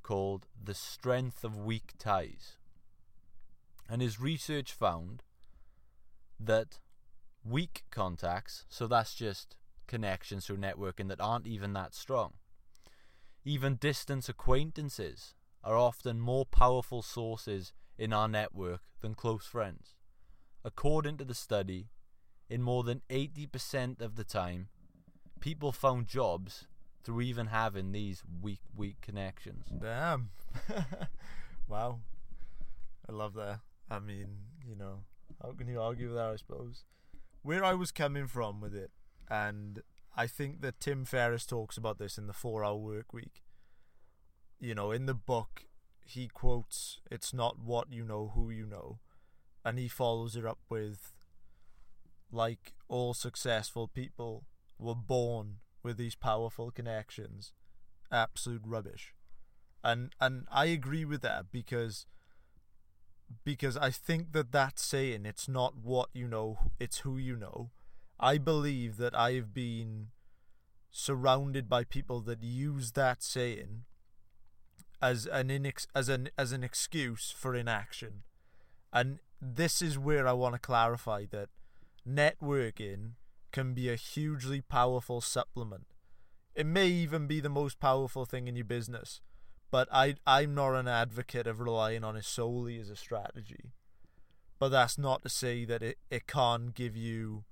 called 0.04 0.48
The 0.62 0.74
Strength 0.74 1.46
of 1.46 1.56
Weak 1.56 1.94
Ties. 1.98 2.58
And 3.88 4.02
his 4.02 4.20
research 4.20 4.74
found 4.74 5.24
that 6.38 6.82
weak 7.46 7.84
contacts, 7.90 8.66
so 8.68 8.86
that's 8.86 9.16
just 9.16 9.56
connections 9.92 10.46
through 10.46 10.56
networking 10.56 11.10
that 11.10 11.20
aren't 11.20 11.46
even 11.46 11.74
that 11.74 11.94
strong, 11.94 12.32
even 13.44 13.76
distance 13.76 14.30
acquaintances 14.30 15.36
are 15.66 15.76
often 15.76 16.18
more 16.18 16.46
powerful 16.46 17.02
sources 17.02 17.74
in 17.98 18.14
our 18.14 18.30
network 18.30 18.80
than 19.02 19.14
close 19.14 19.46
friends. 19.46 19.96
According 20.64 21.18
to 21.18 21.26
the 21.26 21.36
study, 21.36 21.90
in 22.50 22.62
more 22.62 22.84
than 22.84 23.02
80% 23.10 24.00
of 24.00 24.16
the 24.16 24.24
time, 24.24 24.70
people 25.42 25.74
found 25.74 26.08
jobs 26.08 26.68
through 27.04 27.22
even 27.22 27.48
having 27.48 27.92
these 27.92 28.24
weak, 28.42 28.62
weak 28.74 29.02
connections. 29.02 29.66
Damn. 29.78 30.30
wow. 31.68 32.00
I 33.10 33.12
love 33.12 33.34
that. 33.34 33.60
I 33.90 34.00
mean, 34.00 34.38
you 34.66 34.76
know, 34.78 35.00
how 35.42 35.52
can 35.52 35.68
you 35.68 35.82
argue 35.82 36.08
with 36.08 36.16
that, 36.16 36.30
I 36.30 36.38
suppose? 36.38 36.86
Where 37.42 37.66
I 37.66 37.74
was 37.74 37.92
coming 37.92 38.28
from 38.28 38.62
with 38.62 38.74
it, 38.74 38.92
and 39.32 39.82
I 40.16 40.28
think 40.28 40.62
that 40.62 40.82
Tim 40.82 41.06
Ferriss 41.06 41.46
talks 41.46 41.78
about 41.78 41.98
this 42.00 42.18
in 42.18 42.28
the 42.28 42.34
four 42.34 42.66
hour 42.66 42.76
work 42.76 43.14
week. 43.14 43.42
You 44.60 44.76
know, 44.76 44.92
in 44.92 45.06
the 45.06 45.14
book, 45.14 45.66
he 46.06 46.28
quotes, 46.28 47.00
It's 47.10 47.34
not 47.34 47.58
what 47.58 47.92
you 47.94 48.04
know, 48.04 48.34
who 48.36 48.50
you 48.50 48.66
know. 48.66 49.00
And 49.64 49.80
he 49.80 49.88
follows 49.88 50.36
it 50.36 50.46
up 50.46 50.60
with, 50.70 51.14
like 52.32 52.74
all 52.90 53.14
successful 53.14 53.88
people 53.88 54.46
were 54.78 54.96
born 54.96 55.58
with 55.84 55.98
these 55.98 56.16
powerful 56.16 56.72
connections 56.72 57.54
absolute 58.12 58.62
rubbish 58.66 59.14
and 59.84 60.14
and 60.20 60.46
I 60.52 60.66
agree 60.66 61.06
with 61.06 61.22
that 61.22 61.52
because 61.52 62.06
because 63.44 63.78
I 63.78 63.92
think 63.92 64.34
that 64.34 64.52
that 64.52 64.80
saying 64.80 65.26
it's 65.26 65.48
not 65.48 65.78
what 65.78 66.10
you 66.14 66.28
know 66.28 66.60
it's 66.80 67.00
who 67.00 67.18
you 67.18 67.36
know 67.36 67.72
I 68.22 68.38
believe 68.38 68.98
that 68.98 69.16
I 69.16 69.34
have 69.34 69.54
been 69.54 70.08
surrounded 70.92 71.68
by 71.68 71.84
people 71.84 72.22
that 72.22 72.44
use 72.44 72.92
that 72.92 73.24
saying 73.24 73.84
as 75.02 75.26
an 75.26 75.48
inex- 75.48 75.88
as 75.96 76.10
an 76.10 76.30
as 76.38 76.52
an 76.52 76.64
excuse 76.64 77.34
for 77.36 77.56
inaction 77.56 78.24
and 78.94 79.20
this 79.42 79.82
is 79.82 79.98
where 79.98 80.28
I 80.28 80.34
want 80.34 80.54
to 80.54 80.60
clarify 80.60 81.26
that 81.32 81.50
networking 82.08 83.14
can 83.52 83.74
be 83.74 83.90
a 83.90 83.96
hugely 83.96 84.62
powerful 84.62 85.20
supplement. 85.20 85.88
It 86.54 86.66
may 86.66 86.88
even 86.88 87.28
be 87.28 87.40
the 87.40 87.50
most 87.50 87.80
powerful 87.80 88.26
thing 88.26 88.48
in 88.48 88.56
your 88.56 88.66
business, 88.66 89.22
but 89.72 89.88
I 89.92 90.16
I'm 90.28 90.54
not 90.54 90.76
an 90.76 90.88
advocate 90.88 91.48
of 91.48 91.60
relying 91.60 92.04
on 92.04 92.16
it 92.16 92.26
solely 92.26 92.78
as 92.80 92.90
a 92.90 92.96
strategy. 92.96 93.72
But 94.60 94.70
that's 94.70 94.98
not 94.98 95.24
to 95.24 95.30
say 95.30 95.66
that 95.66 95.82
it, 95.82 95.98
it 96.12 96.28
can't 96.28 96.76
give 96.76 96.96
you 96.96 97.46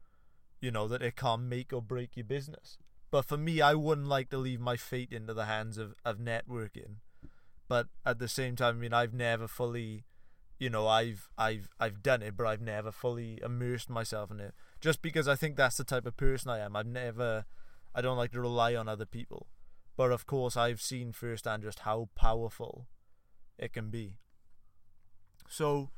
you 0.61 0.71
know, 0.71 0.87
that 0.87 1.01
it 1.01 1.15
can't 1.15 1.43
make 1.43 1.73
or 1.73 1.81
break 1.81 2.15
your 2.15 2.25
business. 2.25 2.77
But 3.11 3.25
for 3.25 3.37
me 3.37 3.61
I 3.61 3.73
wouldn't 3.73 4.07
like 4.07 4.29
to 4.29 4.37
leave 4.37 4.59
my 4.59 4.77
fate 4.77 5.11
into 5.11 5.33
the 5.33 5.45
hands 5.45 5.77
of, 5.77 5.95
of 6.05 6.17
networking. 6.17 6.97
But 7.67 7.87
at 8.05 8.19
the 8.19 8.27
same 8.27 8.55
time, 8.55 8.77
I 8.77 8.79
mean 8.79 8.93
I've 8.93 9.13
never 9.13 9.47
fully 9.47 10.05
you 10.59 10.69
know, 10.69 10.87
I've 10.87 11.29
I've 11.37 11.69
I've 11.79 12.03
done 12.03 12.21
it, 12.21 12.35
but 12.35 12.45
I've 12.45 12.61
never 12.61 12.91
fully 12.91 13.39
immersed 13.43 13.89
myself 13.89 14.29
in 14.29 14.41
it. 14.41 14.53
Just 14.81 15.01
because 15.01 15.27
I 15.27 15.35
think 15.35 15.55
that's 15.55 15.77
the 15.77 15.85
type 15.85 16.05
of 16.05 16.17
person 16.17 16.51
I 16.51 16.59
am. 16.59 16.75
I've 16.75 16.85
never 16.85 17.45
I 17.95 18.01
don't 18.01 18.17
like 18.17 18.33
to 18.33 18.41
rely 18.41 18.75
on 18.75 18.89
other 18.89 19.05
people. 19.05 19.47
But 19.95 20.11
of 20.11 20.25
course 20.25 20.57
I've 20.57 20.81
seen 20.81 21.13
firsthand 21.13 21.63
just 21.63 21.79
how 21.79 22.09
powerful 22.13 22.87
it 23.57 23.73
can 23.73 23.89
be. 23.89 24.17
So 25.47 25.89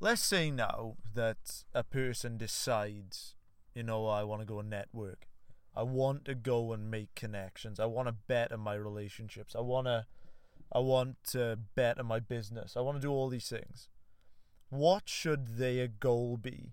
let's 0.00 0.22
say 0.22 0.50
now 0.50 0.96
that 1.12 1.64
a 1.74 1.82
person 1.82 2.38
decides, 2.38 3.34
you 3.74 3.82
know, 3.82 4.06
I 4.06 4.24
want 4.24 4.42
to 4.42 4.46
go 4.46 4.60
and 4.60 4.70
network. 4.70 5.26
I 5.76 5.82
want 5.82 6.24
to 6.26 6.34
go 6.34 6.72
and 6.72 6.90
make 6.90 7.14
connections. 7.14 7.80
I 7.80 7.86
want 7.86 8.08
to 8.08 8.12
better 8.12 8.56
my 8.56 8.74
relationships. 8.74 9.54
I 9.56 9.60
want 9.60 9.86
to 9.86 10.06
I 10.72 10.78
want 10.78 11.16
to 11.32 11.58
better 11.74 12.02
my 12.02 12.20
business. 12.20 12.76
I 12.76 12.80
want 12.80 12.96
to 12.96 13.02
do 13.02 13.10
all 13.10 13.28
these 13.28 13.48
things 13.48 13.88
what 14.74 15.08
should 15.08 15.58
their 15.58 15.86
goal 15.86 16.36
be 16.36 16.72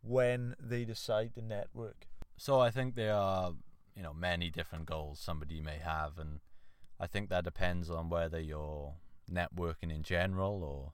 when 0.00 0.54
they 0.58 0.84
decide 0.84 1.34
to 1.34 1.42
network? 1.42 2.06
So 2.36 2.60
I 2.60 2.70
think 2.70 2.94
there 2.94 3.14
are, 3.14 3.52
you 3.94 4.02
know, 4.02 4.14
many 4.14 4.50
different 4.50 4.86
goals 4.86 5.20
somebody 5.20 5.60
may 5.60 5.78
have, 5.78 6.18
and 6.18 6.40
I 6.98 7.06
think 7.06 7.28
that 7.28 7.44
depends 7.44 7.90
on 7.90 8.08
whether 8.08 8.40
you're 8.40 8.94
networking 9.30 9.94
in 9.94 10.02
general 10.02 10.62
or 10.62 10.92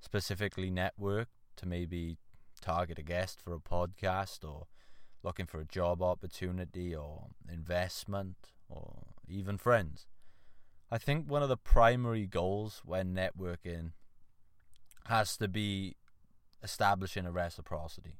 specifically 0.00 0.70
network 0.70 1.28
to 1.56 1.66
maybe 1.66 2.18
target 2.60 2.98
a 2.98 3.02
guest 3.02 3.40
for 3.40 3.54
a 3.54 3.58
podcast 3.58 4.44
or 4.48 4.66
looking 5.22 5.46
for 5.46 5.60
a 5.60 5.64
job 5.64 6.02
opportunity 6.02 6.94
or 6.94 7.26
investment 7.50 8.36
or 8.68 9.06
even 9.28 9.58
friends. 9.58 10.06
I 10.90 10.98
think 10.98 11.30
one 11.30 11.42
of 11.42 11.48
the 11.48 11.56
primary 11.56 12.26
goals 12.26 12.82
when 12.84 13.14
networking 13.14 13.92
has 15.06 15.36
to 15.36 15.48
be 15.48 15.96
establishing 16.62 17.26
a 17.26 17.32
reciprocity. 17.32 18.18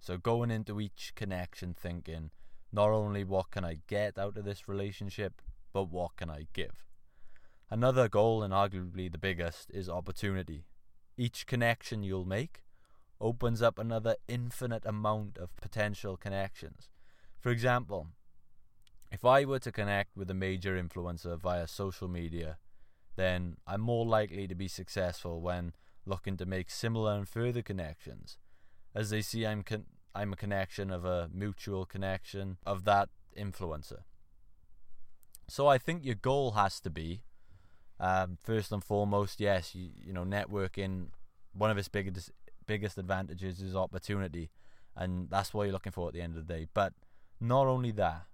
So 0.00 0.16
going 0.16 0.50
into 0.50 0.80
each 0.80 1.12
connection 1.14 1.74
thinking 1.74 2.30
not 2.72 2.90
only 2.90 3.24
what 3.24 3.50
can 3.50 3.64
I 3.64 3.78
get 3.86 4.18
out 4.18 4.36
of 4.36 4.44
this 4.44 4.68
relationship, 4.68 5.40
but 5.72 5.90
what 5.90 6.16
can 6.16 6.30
I 6.30 6.46
give. 6.52 6.84
Another 7.70 8.08
goal, 8.08 8.42
and 8.42 8.52
arguably 8.52 9.10
the 9.10 9.18
biggest, 9.18 9.70
is 9.72 9.88
opportunity. 9.88 10.64
Each 11.16 11.46
connection 11.46 12.02
you'll 12.02 12.24
make 12.24 12.62
opens 13.20 13.62
up 13.62 13.78
another 13.78 14.16
infinite 14.28 14.84
amount 14.84 15.38
of 15.38 15.54
potential 15.56 16.16
connections. 16.16 16.90
For 17.40 17.50
example, 17.50 18.08
if 19.10 19.24
I 19.24 19.44
were 19.44 19.60
to 19.60 19.72
connect 19.72 20.16
with 20.16 20.30
a 20.30 20.34
major 20.34 20.80
influencer 20.80 21.38
via 21.38 21.66
social 21.66 22.08
media, 22.08 22.58
then 23.16 23.56
I'm 23.66 23.80
more 23.80 24.04
likely 24.04 24.46
to 24.46 24.54
be 24.54 24.68
successful 24.68 25.40
when 25.40 25.72
looking 26.04 26.36
to 26.36 26.46
make 26.46 26.70
similar 26.70 27.14
and 27.14 27.28
further 27.28 27.62
connections, 27.62 28.38
as 28.94 29.10
they 29.10 29.22
see 29.22 29.46
I'm 29.46 29.62
con- 29.62 29.86
I'm 30.14 30.32
a 30.32 30.36
connection 30.36 30.90
of 30.90 31.04
a 31.04 31.28
mutual 31.32 31.84
connection 31.84 32.56
of 32.64 32.84
that 32.84 33.08
influencer. 33.38 34.00
So 35.48 35.66
I 35.66 35.78
think 35.78 36.04
your 36.04 36.14
goal 36.14 36.52
has 36.52 36.80
to 36.80 36.90
be, 36.90 37.22
um, 38.00 38.38
first 38.42 38.72
and 38.72 38.82
foremost, 38.82 39.40
yes, 39.40 39.74
you, 39.74 39.90
you 39.94 40.12
know, 40.12 40.24
networking. 40.24 41.08
One 41.52 41.70
of 41.70 41.78
its 41.78 41.88
biggest 41.88 42.30
biggest 42.66 42.98
advantages 42.98 43.60
is 43.60 43.76
opportunity, 43.76 44.50
and 44.94 45.28
that's 45.30 45.52
what 45.54 45.64
you're 45.64 45.72
looking 45.72 45.92
for 45.92 46.08
at 46.08 46.14
the 46.14 46.20
end 46.20 46.36
of 46.36 46.46
the 46.46 46.54
day. 46.54 46.66
But 46.72 46.92
not 47.40 47.66
only 47.66 47.92
that, 47.92 48.26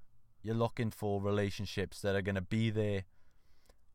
you're 0.43 0.55
looking 0.55 0.91
for 0.91 1.21
relationships 1.21 2.01
that 2.03 2.15
are 2.15 2.23
going 2.23 2.35
to 2.35 2.41
be 2.41 2.71
there 2.71 3.05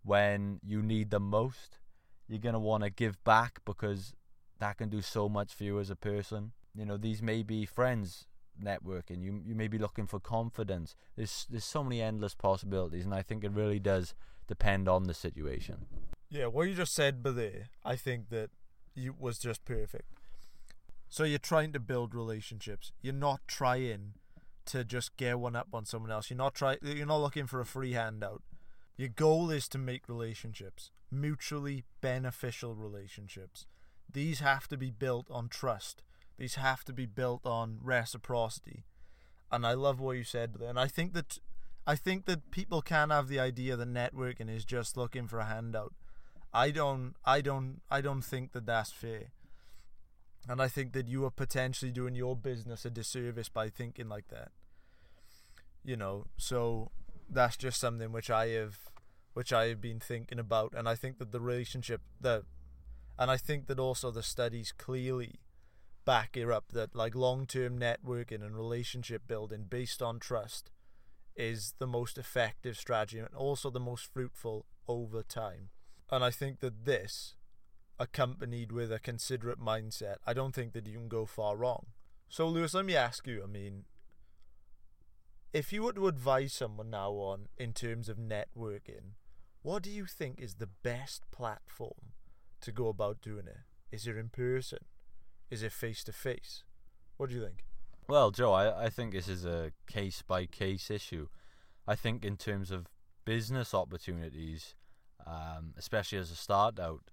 when 0.04 0.60
you 0.64 0.82
need 0.82 1.10
them 1.10 1.24
most 1.24 1.80
you're 2.28 2.40
going 2.40 2.54
to 2.54 2.60
want 2.60 2.84
to 2.84 2.90
give 2.90 3.24
back 3.24 3.60
because 3.66 4.14
that 4.60 4.78
can 4.78 4.90
do 4.90 5.02
so 5.02 5.30
much 5.30 5.54
for 5.54 5.64
you 5.64 5.80
as 5.80 5.90
a 5.90 5.96
person. 5.96 6.52
You 6.76 6.86
know, 6.86 6.98
these 6.98 7.22
may 7.22 7.44
be 7.44 7.66
friends 7.66 8.26
networking. 8.62 9.24
You 9.24 9.42
you 9.46 9.56
may 9.56 9.68
be 9.68 9.78
looking 9.78 10.08
for 10.08 10.20
confidence. 10.20 10.96
There's 11.16 11.48
there's 11.50 11.66
so 11.66 11.84
many 11.84 12.02
endless 12.02 12.36
possibilities, 12.36 13.06
and 13.06 13.14
I 13.14 13.22
think 13.22 13.44
it 13.44 13.52
really 13.52 13.80
does 13.80 14.14
depend 14.48 14.88
on 14.88 15.04
the 15.04 15.14
situation. 15.14 15.86
Yeah, 16.30 16.48
what 16.48 16.68
you 16.68 16.76
just 16.76 16.94
said, 16.94 17.24
but 17.24 17.36
there, 17.36 17.70
I 17.86 17.96
think 17.96 18.30
that 18.30 18.50
you 18.94 19.16
was 19.18 19.40
just 19.40 19.64
perfect. 19.64 20.17
So 21.10 21.24
you're 21.24 21.40
trying 21.40 21.74
to 21.74 21.80
build 21.80 22.14
relationships. 22.14 22.92
You're 23.02 23.14
not 23.14 23.42
trying 23.48 24.14
to 24.66 24.84
just 24.84 25.16
get 25.18 25.40
one 25.40 25.56
up 25.56 25.70
on 25.74 25.86
someone 25.86 26.12
else. 26.12 26.30
You're 26.30 26.38
not 26.38 26.56
try. 26.56 26.78
You're 26.82 27.06
not 27.06 27.22
looking 27.22 27.48
for 27.48 27.62
a 27.62 27.66
free 27.66 27.94
handout. 27.94 28.44
Your 28.98 29.10
goal 29.10 29.50
is 29.50 29.68
to 29.70 29.78
make 29.78 30.10
relationships 30.10 30.92
mutually 31.12 31.84
beneficial 32.02 32.76
relationships. 32.76 33.66
These 34.12 34.40
have 34.40 34.68
to 34.70 34.78
be 34.78 34.92
built 34.92 35.28
on 35.30 35.50
trust. 35.50 36.04
These 36.38 36.56
have 36.56 36.84
to 36.86 36.94
be 36.94 37.06
built 37.06 37.46
on 37.46 37.80
reciprocity. 37.82 38.86
And 39.52 39.66
I 39.66 39.74
love 39.74 40.00
what 40.00 40.18
you 40.18 40.24
said 40.24 40.56
And 40.62 40.80
I 40.80 40.88
think 40.88 41.14
that 41.14 41.40
I 41.86 41.96
think 41.96 42.26
that 42.26 42.52
people 42.52 42.82
can 42.82 43.12
have 43.12 43.30
the 43.30 43.40
idea 43.40 43.78
that 43.78 43.94
networking 43.94 44.54
is 44.54 44.66
just 44.66 44.98
looking 44.98 45.28
for 45.28 45.40
a 45.40 45.46
handout. 45.46 45.94
I 46.54 46.72
don't 46.72 47.16
I 47.24 47.42
don't 47.42 47.82
I 47.90 48.02
don't 48.02 48.24
think 48.24 48.52
that 48.52 48.66
that's 48.66 48.92
fair. 48.92 49.32
And 50.50 50.62
I 50.62 50.68
think 50.68 50.94
that 50.94 51.08
you 51.08 51.26
are 51.26 51.32
potentially 51.32 51.92
doing 51.92 52.16
your 52.16 52.36
business 52.36 52.86
a 52.86 52.90
disservice 52.90 53.50
by 53.50 53.70
thinking 53.70 54.08
like 54.08 54.30
that. 54.30 54.52
You 55.84 55.98
know, 55.98 56.28
so 56.38 56.92
that's 57.30 57.58
just 57.58 57.80
something 57.80 58.12
which 58.12 58.30
I 58.30 58.48
have 58.50 58.78
which 59.34 59.54
I 59.54 59.68
have 59.68 59.80
been 59.80 60.00
thinking 60.00 60.40
about, 60.40 60.74
and 60.76 60.90
I 60.90 60.96
think 60.96 61.20
that 61.20 61.32
the 61.32 61.40
relationship 61.40 62.02
that, 62.20 62.42
and 63.20 63.30
I 63.30 63.38
think 63.38 63.68
that 63.68 63.80
also 63.80 64.10
the 64.10 64.24
studies 64.24 64.74
clearly 64.76 65.36
back 66.06 66.36
it 66.36 66.50
up 66.50 66.72
that 66.72 66.96
like 66.96 67.14
long 67.14 67.46
term 67.46 67.78
networking 67.78 68.44
and 68.44 68.56
relationship 68.56 69.28
building 69.28 69.66
based 69.70 70.02
on 70.02 70.20
trust 70.20 70.72
is 71.36 71.76
the 71.78 71.86
most 71.86 72.18
effective 72.18 72.78
strategy 72.78 73.20
and 73.20 73.28
also 73.36 73.70
the 73.70 73.80
most 73.80 74.12
fruitful 74.12 74.66
over 74.88 75.22
time. 75.22 75.70
And 76.10 76.24
I 76.24 76.32
think 76.32 76.60
that 76.62 76.86
this, 76.86 77.36
accompanied 78.00 78.72
with 78.72 78.92
a 78.92 79.00
considerate 79.00 79.60
mindset, 79.60 80.18
I 80.26 80.34
don't 80.34 80.54
think 80.54 80.74
that 80.74 80.88
you 80.88 80.94
can 80.94 81.08
go 81.08 81.26
far 81.26 81.56
wrong. 81.56 81.88
So, 82.30 82.48
Lewis, 82.48 82.74
let 82.74 82.86
me 82.86 82.96
ask 82.96 83.26
you 83.28 83.42
I 83.44 83.48
mean, 83.48 83.86
if 85.54 85.72
you 85.72 85.84
were 85.84 85.94
to 85.94 86.08
advise 86.08 86.54
someone 86.54 86.90
now 86.90 87.12
on 87.12 87.48
in 87.58 87.74
terms 87.74 88.10
of 88.10 88.18
networking, 88.18 89.16
what 89.62 89.84
do 89.84 89.90
you 89.90 90.06
think 90.06 90.40
is 90.40 90.56
the 90.56 90.70
best 90.84 91.24
platform 91.32 92.14
to 92.62 92.72
go 92.72 92.88
about 92.88 93.22
doing 93.22 93.48
it? 93.48 93.58
Is 93.92 94.08
it 94.08 94.18
in 94.18 94.30
person? 94.30 94.80
Is 95.50 95.64
it 95.64 95.72
face 95.72 96.04
to 96.04 96.12
face? 96.12 96.64
What 97.16 97.30
do 97.30 97.36
you 97.36 97.42
think? 97.42 97.64
Well, 98.08 98.32
Joe, 98.32 98.54
I, 98.54 98.86
I 98.86 98.90
think 98.90 99.14
this 99.14 99.28
is 99.28 99.46
a 99.46 99.72
case 99.88 100.22
by 100.22 100.46
case 100.46 100.92
issue. 100.92 101.28
I 101.88 101.96
think 101.96 102.24
in 102.24 102.38
terms 102.38 102.72
of 102.72 102.88
business 103.26 103.74
opportunities, 103.74 104.76
um, 105.26 105.74
especially 105.78 106.18
as 106.18 106.32
a 106.32 106.36
start 106.36 106.80
out, 106.80 107.12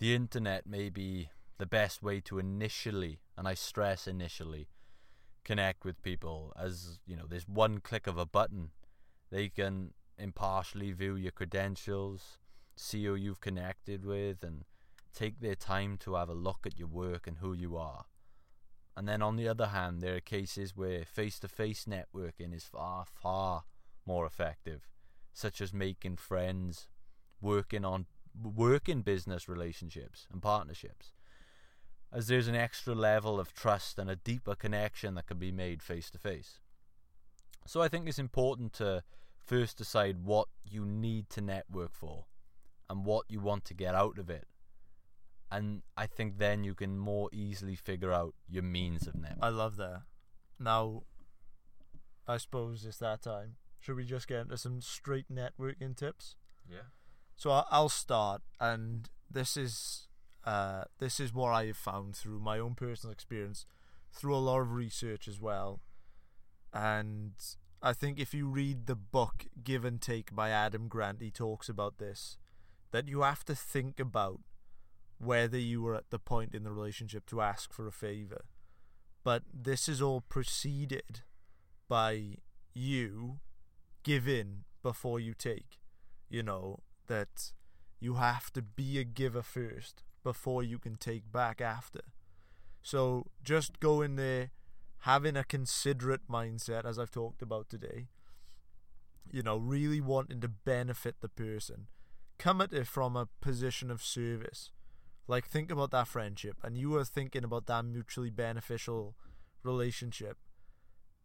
the 0.00 0.14
internet 0.14 0.66
may 0.66 0.88
be 0.88 1.28
the 1.58 1.66
best 1.66 2.02
way 2.02 2.20
to 2.22 2.38
initially, 2.38 3.20
and 3.36 3.46
I 3.46 3.54
stress 3.54 4.08
initially, 4.08 4.68
connect 5.44 5.84
with 5.84 6.02
people. 6.02 6.52
As 6.58 6.98
you 7.06 7.16
know, 7.16 7.26
there's 7.28 7.46
one 7.46 7.78
click 7.78 8.06
of 8.06 8.16
a 8.16 8.26
button, 8.26 8.70
they 9.30 9.50
can 9.50 9.92
impartially 10.18 10.92
view 10.92 11.16
your 11.16 11.32
credentials, 11.32 12.38
see 12.76 13.04
who 13.04 13.14
you've 13.14 13.42
connected 13.42 14.04
with, 14.06 14.42
and 14.42 14.64
take 15.14 15.40
their 15.40 15.54
time 15.54 15.98
to 15.98 16.14
have 16.14 16.30
a 16.30 16.34
look 16.34 16.66
at 16.66 16.78
your 16.78 16.88
work 16.88 17.26
and 17.26 17.38
who 17.38 17.52
you 17.52 17.76
are. 17.76 18.06
And 18.96 19.06
then 19.06 19.22
on 19.22 19.36
the 19.36 19.48
other 19.48 19.66
hand, 19.66 20.00
there 20.00 20.16
are 20.16 20.20
cases 20.20 20.74
where 20.74 21.04
face 21.04 21.38
to 21.40 21.48
face 21.48 21.84
networking 21.84 22.54
is 22.54 22.64
far, 22.64 23.04
far 23.04 23.64
more 24.06 24.26
effective, 24.26 24.88
such 25.32 25.60
as 25.60 25.72
making 25.74 26.16
friends, 26.16 26.88
working 27.40 27.84
on 27.84 28.06
working 28.40 29.02
business 29.02 29.48
relationships 29.48 30.26
and 30.32 30.42
partnerships. 30.42 31.12
As 32.12 32.26
there's 32.26 32.48
an 32.48 32.56
extra 32.56 32.94
level 32.94 33.38
of 33.38 33.54
trust 33.54 33.98
and 33.98 34.10
a 34.10 34.16
deeper 34.16 34.54
connection 34.54 35.14
that 35.14 35.26
can 35.26 35.38
be 35.38 35.52
made 35.52 35.82
face 35.82 36.10
to 36.10 36.18
face. 36.18 36.58
So 37.66 37.80
I 37.82 37.88
think 37.88 38.08
it's 38.08 38.18
important 38.18 38.72
to 38.74 39.04
first 39.46 39.78
decide 39.78 40.24
what 40.24 40.48
you 40.64 40.84
need 40.84 41.30
to 41.30 41.40
network 41.40 41.94
for 41.94 42.26
and 42.88 43.04
what 43.04 43.26
you 43.28 43.40
want 43.40 43.64
to 43.66 43.74
get 43.74 43.94
out 43.94 44.18
of 44.18 44.28
it. 44.28 44.46
And 45.52 45.82
I 45.96 46.06
think 46.06 46.38
then 46.38 46.64
you 46.64 46.74
can 46.74 46.98
more 46.98 47.28
easily 47.32 47.76
figure 47.76 48.12
out 48.12 48.34
your 48.48 48.62
means 48.62 49.06
of 49.06 49.14
network. 49.14 49.42
I 49.42 49.48
love 49.48 49.76
that. 49.76 50.02
now, 50.58 51.02
I 52.26 52.36
suppose 52.36 52.84
it's 52.84 52.98
that 52.98 53.22
time. 53.22 53.56
Should 53.80 53.96
we 53.96 54.04
just 54.04 54.28
get 54.28 54.40
into 54.40 54.58
some 54.58 54.80
straight 54.80 55.26
networking 55.32 55.96
tips? 55.96 56.36
Yeah. 56.68 56.90
So 57.40 57.64
I'll 57.70 57.88
start, 57.88 58.42
and 58.60 59.08
this 59.30 59.56
is 59.56 60.08
uh, 60.44 60.84
this 60.98 61.18
is 61.18 61.32
what 61.32 61.52
I 61.52 61.64
have 61.68 61.76
found 61.78 62.14
through 62.14 62.38
my 62.38 62.58
own 62.58 62.74
personal 62.74 63.14
experience, 63.14 63.64
through 64.12 64.36
a 64.36 64.44
lot 64.44 64.60
of 64.60 64.72
research 64.72 65.26
as 65.26 65.40
well, 65.40 65.80
and 66.70 67.32
I 67.80 67.94
think 67.94 68.18
if 68.18 68.34
you 68.34 68.46
read 68.46 68.84
the 68.84 68.94
book 68.94 69.46
Give 69.64 69.86
and 69.86 70.02
Take 70.02 70.34
by 70.34 70.50
Adam 70.50 70.86
Grant, 70.86 71.22
he 71.22 71.30
talks 71.30 71.70
about 71.70 71.96
this, 71.96 72.36
that 72.90 73.08
you 73.08 73.22
have 73.22 73.42
to 73.46 73.54
think 73.54 73.98
about 73.98 74.40
whether 75.16 75.58
you 75.58 75.80
were 75.80 75.94
at 75.94 76.10
the 76.10 76.18
point 76.18 76.54
in 76.54 76.62
the 76.62 76.72
relationship 76.72 77.24
to 77.28 77.40
ask 77.40 77.72
for 77.72 77.86
a 77.86 77.92
favor, 77.92 78.44
but 79.24 79.44
this 79.50 79.88
is 79.88 80.02
all 80.02 80.20
preceded 80.20 81.22
by 81.88 82.36
you 82.74 83.38
give 84.02 84.28
in 84.28 84.64
before 84.82 85.18
you 85.18 85.32
take. 85.32 85.78
You 86.28 86.42
know 86.42 86.80
that 87.10 87.52
you 88.00 88.14
have 88.14 88.50
to 88.54 88.62
be 88.62 88.98
a 88.98 89.04
giver 89.04 89.42
first 89.42 90.02
before 90.22 90.62
you 90.62 90.78
can 90.78 90.96
take 90.96 91.30
back 91.30 91.60
after. 91.60 92.00
So 92.82 93.26
just 93.44 93.80
go 93.80 94.00
in 94.00 94.16
there 94.16 94.50
having 95.00 95.36
a 95.36 95.44
considerate 95.44 96.28
mindset, 96.30 96.84
as 96.84 96.98
I've 96.98 97.10
talked 97.10 97.42
about 97.42 97.68
today. 97.68 98.08
You 99.30 99.42
know, 99.42 99.56
really 99.58 100.00
wanting 100.00 100.40
to 100.40 100.48
benefit 100.48 101.16
the 101.20 101.28
person. 101.28 101.88
Come 102.38 102.60
at 102.60 102.72
it 102.72 102.86
from 102.86 103.16
a 103.16 103.28
position 103.40 103.90
of 103.90 104.02
service. 104.02 104.70
Like, 105.28 105.46
think 105.46 105.70
about 105.70 105.90
that 105.92 106.08
friendship, 106.08 106.56
and 106.62 106.76
you 106.76 106.96
are 106.96 107.04
thinking 107.04 107.44
about 107.44 107.66
that 107.66 107.84
mutually 107.84 108.30
beneficial 108.30 109.14
relationship, 109.62 110.38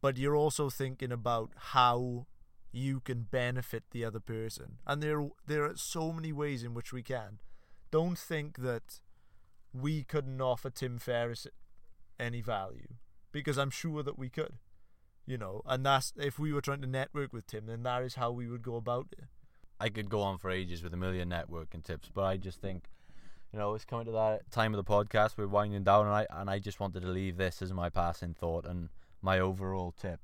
but 0.01 0.17
you're 0.17 0.35
also 0.35 0.69
thinking 0.69 1.11
about 1.11 1.51
how 1.55 2.27
you 2.75 2.99
can 2.99 3.21
benefit 3.23 3.83
the 3.91 4.03
other 4.03 4.19
person. 4.19 4.77
And 4.85 5.01
there, 5.01 5.29
there 5.47 5.63
are 5.63 5.77
so 5.77 6.11
many 6.11 6.33
ways 6.33 6.63
in 6.63 6.73
which 6.73 6.91
we 6.91 7.01
can. 7.01 7.39
Don't 7.89 8.17
think 8.17 8.57
that 8.57 8.99
we 9.73 10.03
couldn't 10.03 10.41
offer 10.41 10.69
Tim 10.69 10.97
Ferriss 10.97 11.47
any 12.19 12.41
value 12.41 12.95
because 13.31 13.57
I'm 13.57 13.69
sure 13.69 14.03
that 14.03 14.19
we 14.19 14.29
could, 14.29 14.55
you 15.25 15.37
know. 15.37 15.61
And 15.65 15.85
that's 15.85 16.11
if 16.17 16.37
we 16.37 16.51
were 16.51 16.61
trying 16.61 16.81
to 16.81 16.87
network 16.87 17.31
with 17.31 17.47
Tim, 17.47 17.65
then 17.65 17.83
that 17.83 18.03
is 18.03 18.15
how 18.15 18.31
we 18.31 18.47
would 18.49 18.61
go 18.61 18.75
about 18.75 19.07
it. 19.13 19.25
I 19.79 19.87
could 19.89 20.09
go 20.09 20.21
on 20.21 20.37
for 20.37 20.49
ages 20.49 20.83
with 20.83 20.93
a 20.93 20.97
million 20.97 21.29
networking 21.29 21.83
tips, 21.83 22.09
but 22.13 22.23
I 22.23 22.37
just 22.37 22.59
think, 22.61 22.89
you 23.51 23.59
know, 23.59 23.73
it's 23.73 23.85
coming 23.85 24.05
to 24.05 24.11
that 24.13 24.51
time 24.51 24.73
of 24.73 24.83
the 24.83 24.89
podcast. 24.89 25.37
We're 25.37 25.47
winding 25.47 25.83
down, 25.83 26.07
and 26.07 26.15
I 26.15 26.27
and 26.29 26.49
I 26.49 26.59
just 26.59 26.79
wanted 26.79 27.01
to 27.01 27.09
leave 27.09 27.37
this 27.37 27.61
as 27.61 27.71
my 27.73 27.89
passing 27.89 28.33
thought 28.33 28.65
and 28.65 28.89
my 29.21 29.39
overall 29.39 29.93
tip, 29.97 30.19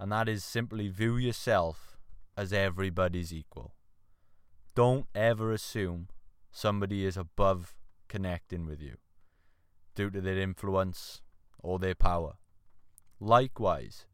and 0.00 0.10
that 0.10 0.30
is 0.30 0.42
simply 0.42 0.88
view 0.88 1.18
yourself 1.18 1.98
as 2.34 2.54
everybody's 2.54 3.34
equal. 3.34 3.74
Don't 4.74 5.04
ever 5.14 5.52
assume 5.52 6.08
somebody 6.50 7.04
is 7.04 7.18
above 7.18 7.74
connecting 8.08 8.64
with 8.64 8.80
you 8.80 8.96
due 9.94 10.08
to 10.08 10.22
their 10.22 10.38
influence 10.38 11.20
or 11.58 11.78
their 11.78 11.94
power. 11.94 12.38
Likewise, 13.20 14.06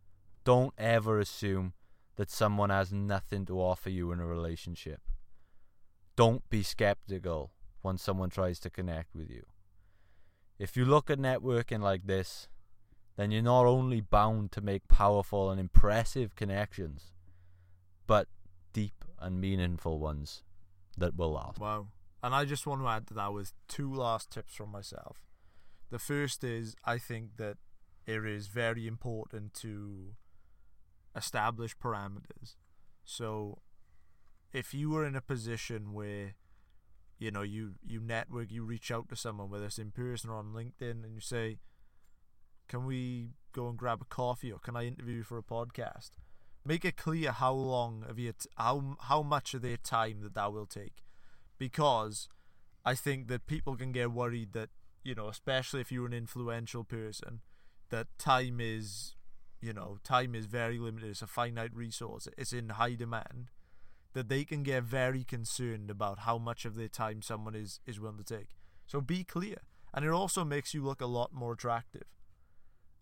don't 0.43 0.75
ever 0.77 1.21
assume 1.21 1.73
that 2.17 2.33
someone 2.33 2.71
has 2.71 2.93
nothing 2.93 3.47
to 3.47 3.61
offer 3.61 3.89
you 3.89 4.11
in 4.11 4.19
a 4.19 4.27
relationship. 4.27 5.03
Don't 6.17 6.43
be 6.51 6.65
skeptical 6.65 7.53
when 7.83 7.97
someone 7.97 8.31
tries 8.31 8.59
to 8.59 8.71
connect 8.71 9.15
with 9.15 9.31
you. 9.31 9.45
If 10.59 10.77
you 10.77 10.85
look 10.85 11.11
at 11.11 11.21
networking 11.21 11.81
like 11.81 12.09
this, 12.09 12.49
then 13.17 13.31
you're 13.31 13.43
not 13.43 13.67
only 13.67 14.01
bound 14.01 14.53
to 14.53 14.61
make 14.61 14.89
powerful 14.89 15.51
and 15.51 15.59
impressive 15.59 16.37
connections, 16.37 17.13
but 18.07 18.29
deep 18.73 19.05
and 19.19 19.41
meaningful 19.41 19.99
ones 19.99 20.43
that 20.99 21.17
will 21.17 21.33
last. 21.33 21.59
Wow. 21.59 21.89
And 22.23 22.35
I 22.35 22.45
just 22.45 22.67
want 22.67 22.83
to 22.83 22.89
add 22.89 23.07
to 23.09 23.15
that 23.15 23.33
with 23.33 23.53
two 23.69 23.93
last 23.93 24.31
tips 24.31 24.55
from 24.55 24.71
myself. 24.71 25.25
The 25.91 25.99
first 25.99 26.45
is 26.45 26.75
I 26.85 26.99
think 26.99 27.37
that 27.37 27.57
it 28.07 28.25
is 28.25 28.49
very 28.49 28.87
important 28.87 29.55
to 29.55 30.15
establish 31.15 31.77
parameters. 31.77 32.57
So 33.05 33.59
if 34.53 34.75
you 34.75 34.91
were 34.91 35.07
in 35.07 35.17
a 35.17 35.21
position 35.21 35.93
where 35.93 36.35
you 37.19 37.31
know 37.31 37.43
you 37.43 37.75
you 37.83 38.01
network, 38.01 38.51
you 38.51 38.65
reach 38.65 38.91
out 38.91 39.09
to 39.09 39.17
someone 39.17 39.49
whether 39.49 39.67
it's 39.67 39.79
in 39.79 39.91
person 39.91 40.31
or 40.31 40.37
on 40.37 40.53
LinkedIn 40.53 41.05
and 41.05 41.15
you 41.15 41.21
say, 41.21 41.59
"Can 42.69 42.87
we 42.87 43.31
go 43.53 43.69
and 43.69 43.77
grab 43.79 44.03
a 44.03 44.05
coffee 44.05 44.53
or 44.53 44.59
can 44.59 44.77
I 44.77 44.87
interview 44.87 45.17
you 45.17 45.25
for 45.25 45.39
a 45.39 45.43
podcast?" 45.43 46.11
Make 46.65 46.85
it 46.85 46.97
clear 46.97 47.31
how 47.33 47.53
long 47.53 48.05
of 48.09 48.19
your 48.19 48.33
t- 48.33 48.49
how 48.57 48.97
how 49.03 49.23
much 49.23 49.55
of 49.55 49.63
their 49.63 49.77
time 49.77 50.21
that 50.23 50.35
that 50.35 50.53
will 50.53 50.67
take 50.67 51.05
because 51.59 52.29
I 52.85 52.95
think 52.95 53.29
that 53.29 53.47
people 53.47 53.77
can 53.77 53.93
get 53.93 54.13
worried 54.13 54.53
that 54.53 54.71
you 55.07 55.15
know, 55.15 55.29
especially 55.29 55.81
if 55.81 55.93
you're 55.93 56.07
an 56.07 56.13
influential 56.13 56.83
person, 56.83 57.41
that 57.91 58.09
time 58.19 58.59
is, 58.61 59.15
you 59.61 59.73
know, 59.73 59.99
time 60.03 60.35
is 60.35 60.47
very 60.47 60.79
limited. 60.79 61.11
It's 61.11 61.23
a 61.23 61.29
finite 61.29 61.73
resource. 61.73 62.27
It's 62.37 62.53
in 62.53 62.71
high 62.71 62.95
demand. 62.95 63.51
That 64.15 64.29
they 64.29 64.45
can 64.45 64.63
get 64.65 64.83
very 64.83 65.23
concerned 65.23 65.91
about 65.91 66.21
how 66.21 66.39
much 66.39 66.65
of 66.65 66.75
their 66.75 66.89
time 66.89 67.23
someone 67.23 67.55
is 67.55 67.81
is 67.87 68.01
willing 68.01 68.19
to 68.19 68.25
take. 68.25 68.57
So 68.87 69.01
be 69.01 69.23
clear, 69.23 69.59
and 69.95 70.05
it 70.05 70.11
also 70.11 70.45
makes 70.45 70.75
you 70.75 70.83
look 70.83 71.01
a 71.01 71.07
lot 71.07 71.33
more 71.33 71.53
attractive. 71.53 72.07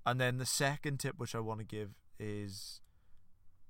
And 0.07 0.21
then 0.21 0.39
the 0.39 0.47
second 0.47 1.01
tip, 1.01 1.15
which 1.19 1.35
I 1.35 1.41
want 1.41 1.61
to 1.61 1.67
give, 1.67 1.91
is, 2.19 2.81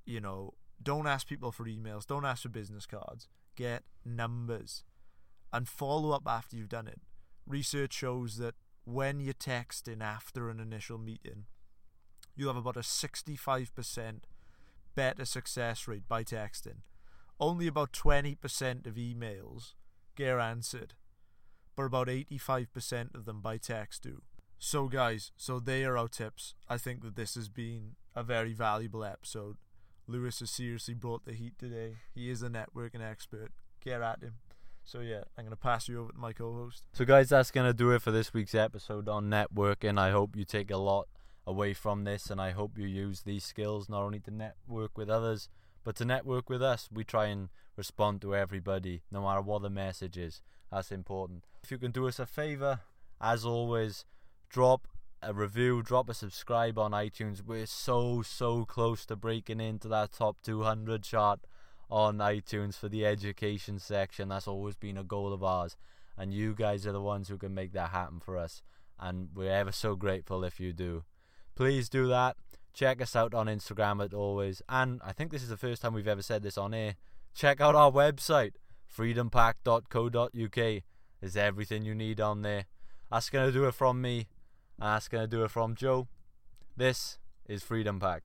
you 0.04 0.20
know, 0.20 0.54
don't 0.82 1.06
ask 1.06 1.28
people 1.28 1.52
for 1.52 1.64
emails. 1.64 2.06
Don't 2.06 2.24
ask 2.24 2.42
for 2.42 2.48
business 2.48 2.86
cards. 2.86 3.28
Get 3.56 3.84
numbers, 4.04 4.82
and 5.52 5.68
follow 5.68 6.10
up 6.10 6.24
after 6.26 6.56
you've 6.56 6.68
done 6.68 6.88
it 6.88 7.00
research 7.46 7.92
shows 7.92 8.36
that 8.36 8.54
when 8.84 9.20
you're 9.20 9.34
texting 9.34 10.02
after 10.02 10.50
an 10.50 10.60
initial 10.60 10.98
meeting, 10.98 11.44
you 12.36 12.46
have 12.48 12.56
about 12.56 12.76
a 12.76 12.80
65% 12.80 14.20
better 14.94 15.24
success 15.24 15.88
rate 15.88 16.08
by 16.08 16.24
texting. 16.24 16.82
Only 17.40 17.66
about 17.66 17.92
20% 17.92 18.86
of 18.86 18.94
emails 18.94 19.74
get 20.16 20.38
answered, 20.38 20.94
but 21.76 21.84
about 21.84 22.08
85% 22.08 23.14
of 23.14 23.24
them 23.24 23.40
by 23.40 23.56
text 23.56 24.02
do. 24.02 24.22
So, 24.66 24.88
guys, 24.88 25.30
so 25.36 25.60
they 25.60 25.84
are 25.84 25.98
our 25.98 26.08
tips. 26.08 26.54
I 26.70 26.78
think 26.78 27.02
that 27.02 27.16
this 27.16 27.34
has 27.34 27.50
been 27.50 27.96
a 28.16 28.22
very 28.22 28.54
valuable 28.54 29.04
episode. 29.04 29.58
Lewis 30.06 30.40
has 30.40 30.50
seriously 30.50 30.94
brought 30.94 31.26
the 31.26 31.34
heat 31.34 31.58
today. 31.58 31.96
He 32.14 32.30
is 32.30 32.42
a 32.42 32.48
networking 32.48 33.02
expert. 33.02 33.50
Get 33.84 34.00
at 34.00 34.22
him. 34.22 34.36
So 34.82 35.00
yeah, 35.00 35.24
I'm 35.36 35.44
gonna 35.44 35.56
pass 35.56 35.86
you 35.86 36.00
over 36.00 36.12
to 36.12 36.18
my 36.18 36.32
co-host. 36.32 36.84
So, 36.94 37.04
guys, 37.04 37.28
that's 37.28 37.50
going 37.50 37.66
to 37.66 37.74
do 37.74 37.90
it 37.90 38.00
for 38.00 38.10
this 38.10 38.32
week's 38.32 38.54
episode 38.54 39.06
on 39.06 39.28
networking. 39.28 39.98
I 39.98 40.12
hope 40.12 40.34
you 40.34 40.46
take 40.46 40.70
a 40.70 40.78
lot 40.78 41.08
away 41.46 41.74
from 41.74 42.04
this, 42.04 42.30
and 42.30 42.40
I 42.40 42.52
hope 42.52 42.78
you 42.78 42.86
use 42.86 43.20
these 43.20 43.44
skills 43.44 43.90
not 43.90 44.00
only 44.00 44.20
to 44.20 44.30
network 44.30 44.96
with 44.96 45.10
others, 45.10 45.50
but 45.84 45.94
to 45.96 46.06
network 46.06 46.48
with 46.48 46.62
us. 46.62 46.88
We 46.90 47.04
try 47.04 47.26
and 47.26 47.50
respond 47.76 48.22
to 48.22 48.34
everybody, 48.34 49.02
no 49.10 49.24
matter 49.24 49.42
what 49.42 49.60
the 49.60 49.68
message 49.68 50.16
is. 50.16 50.40
That's 50.72 50.90
important. 50.90 51.44
If 51.62 51.70
you 51.70 51.76
can 51.76 51.90
do 51.90 52.08
us 52.08 52.18
a 52.18 52.24
favor, 52.24 52.80
as 53.20 53.44
always, 53.44 54.06
drop 54.54 54.86
a 55.20 55.34
review, 55.34 55.82
drop 55.82 56.08
a 56.08 56.14
subscribe 56.14 56.78
on 56.78 56.92
iTunes. 56.92 57.44
We're 57.44 57.66
so, 57.66 58.22
so 58.22 58.64
close 58.64 59.04
to 59.06 59.16
breaking 59.16 59.60
into 59.60 59.88
that 59.88 60.12
top 60.12 60.36
200 60.44 61.02
chart 61.02 61.40
on 61.90 62.18
iTunes 62.18 62.76
for 62.76 62.88
the 62.88 63.04
education 63.04 63.80
section. 63.80 64.28
That's 64.28 64.46
always 64.46 64.76
been 64.76 64.96
a 64.96 65.02
goal 65.02 65.32
of 65.32 65.42
ours. 65.42 65.76
And 66.16 66.32
you 66.32 66.54
guys 66.54 66.86
are 66.86 66.92
the 66.92 67.00
ones 67.00 67.28
who 67.28 67.36
can 67.36 67.52
make 67.52 67.72
that 67.72 67.90
happen 67.90 68.20
for 68.20 68.38
us. 68.38 68.62
And 68.96 69.30
we're 69.34 69.50
ever 69.50 69.72
so 69.72 69.96
grateful 69.96 70.44
if 70.44 70.60
you 70.60 70.72
do. 70.72 71.02
Please 71.56 71.88
do 71.88 72.06
that. 72.06 72.36
Check 72.72 73.02
us 73.02 73.16
out 73.16 73.34
on 73.34 73.48
Instagram 73.48 74.04
as 74.04 74.14
always. 74.14 74.62
And 74.68 75.00
I 75.04 75.10
think 75.10 75.32
this 75.32 75.42
is 75.42 75.48
the 75.48 75.56
first 75.56 75.82
time 75.82 75.94
we've 75.94 76.06
ever 76.06 76.22
said 76.22 76.44
this 76.44 76.56
on 76.56 76.72
air. 76.72 76.94
Check 77.34 77.60
out 77.60 77.74
our 77.74 77.90
website, 77.90 78.52
freedompack.co.uk. 78.96 80.82
There's 81.20 81.36
everything 81.36 81.84
you 81.84 81.96
need 81.96 82.20
on 82.20 82.42
there. 82.42 82.66
That's 83.10 83.30
going 83.30 83.46
to 83.46 83.52
do 83.52 83.64
it 83.64 83.74
from 83.74 84.00
me. 84.00 84.28
That's 84.78 85.08
going 85.08 85.24
to 85.24 85.28
do 85.28 85.44
it 85.44 85.50
from 85.50 85.74
Joe. 85.74 86.08
This 86.76 87.18
is 87.46 87.62
Freedom 87.62 88.00
Pack. 88.00 88.22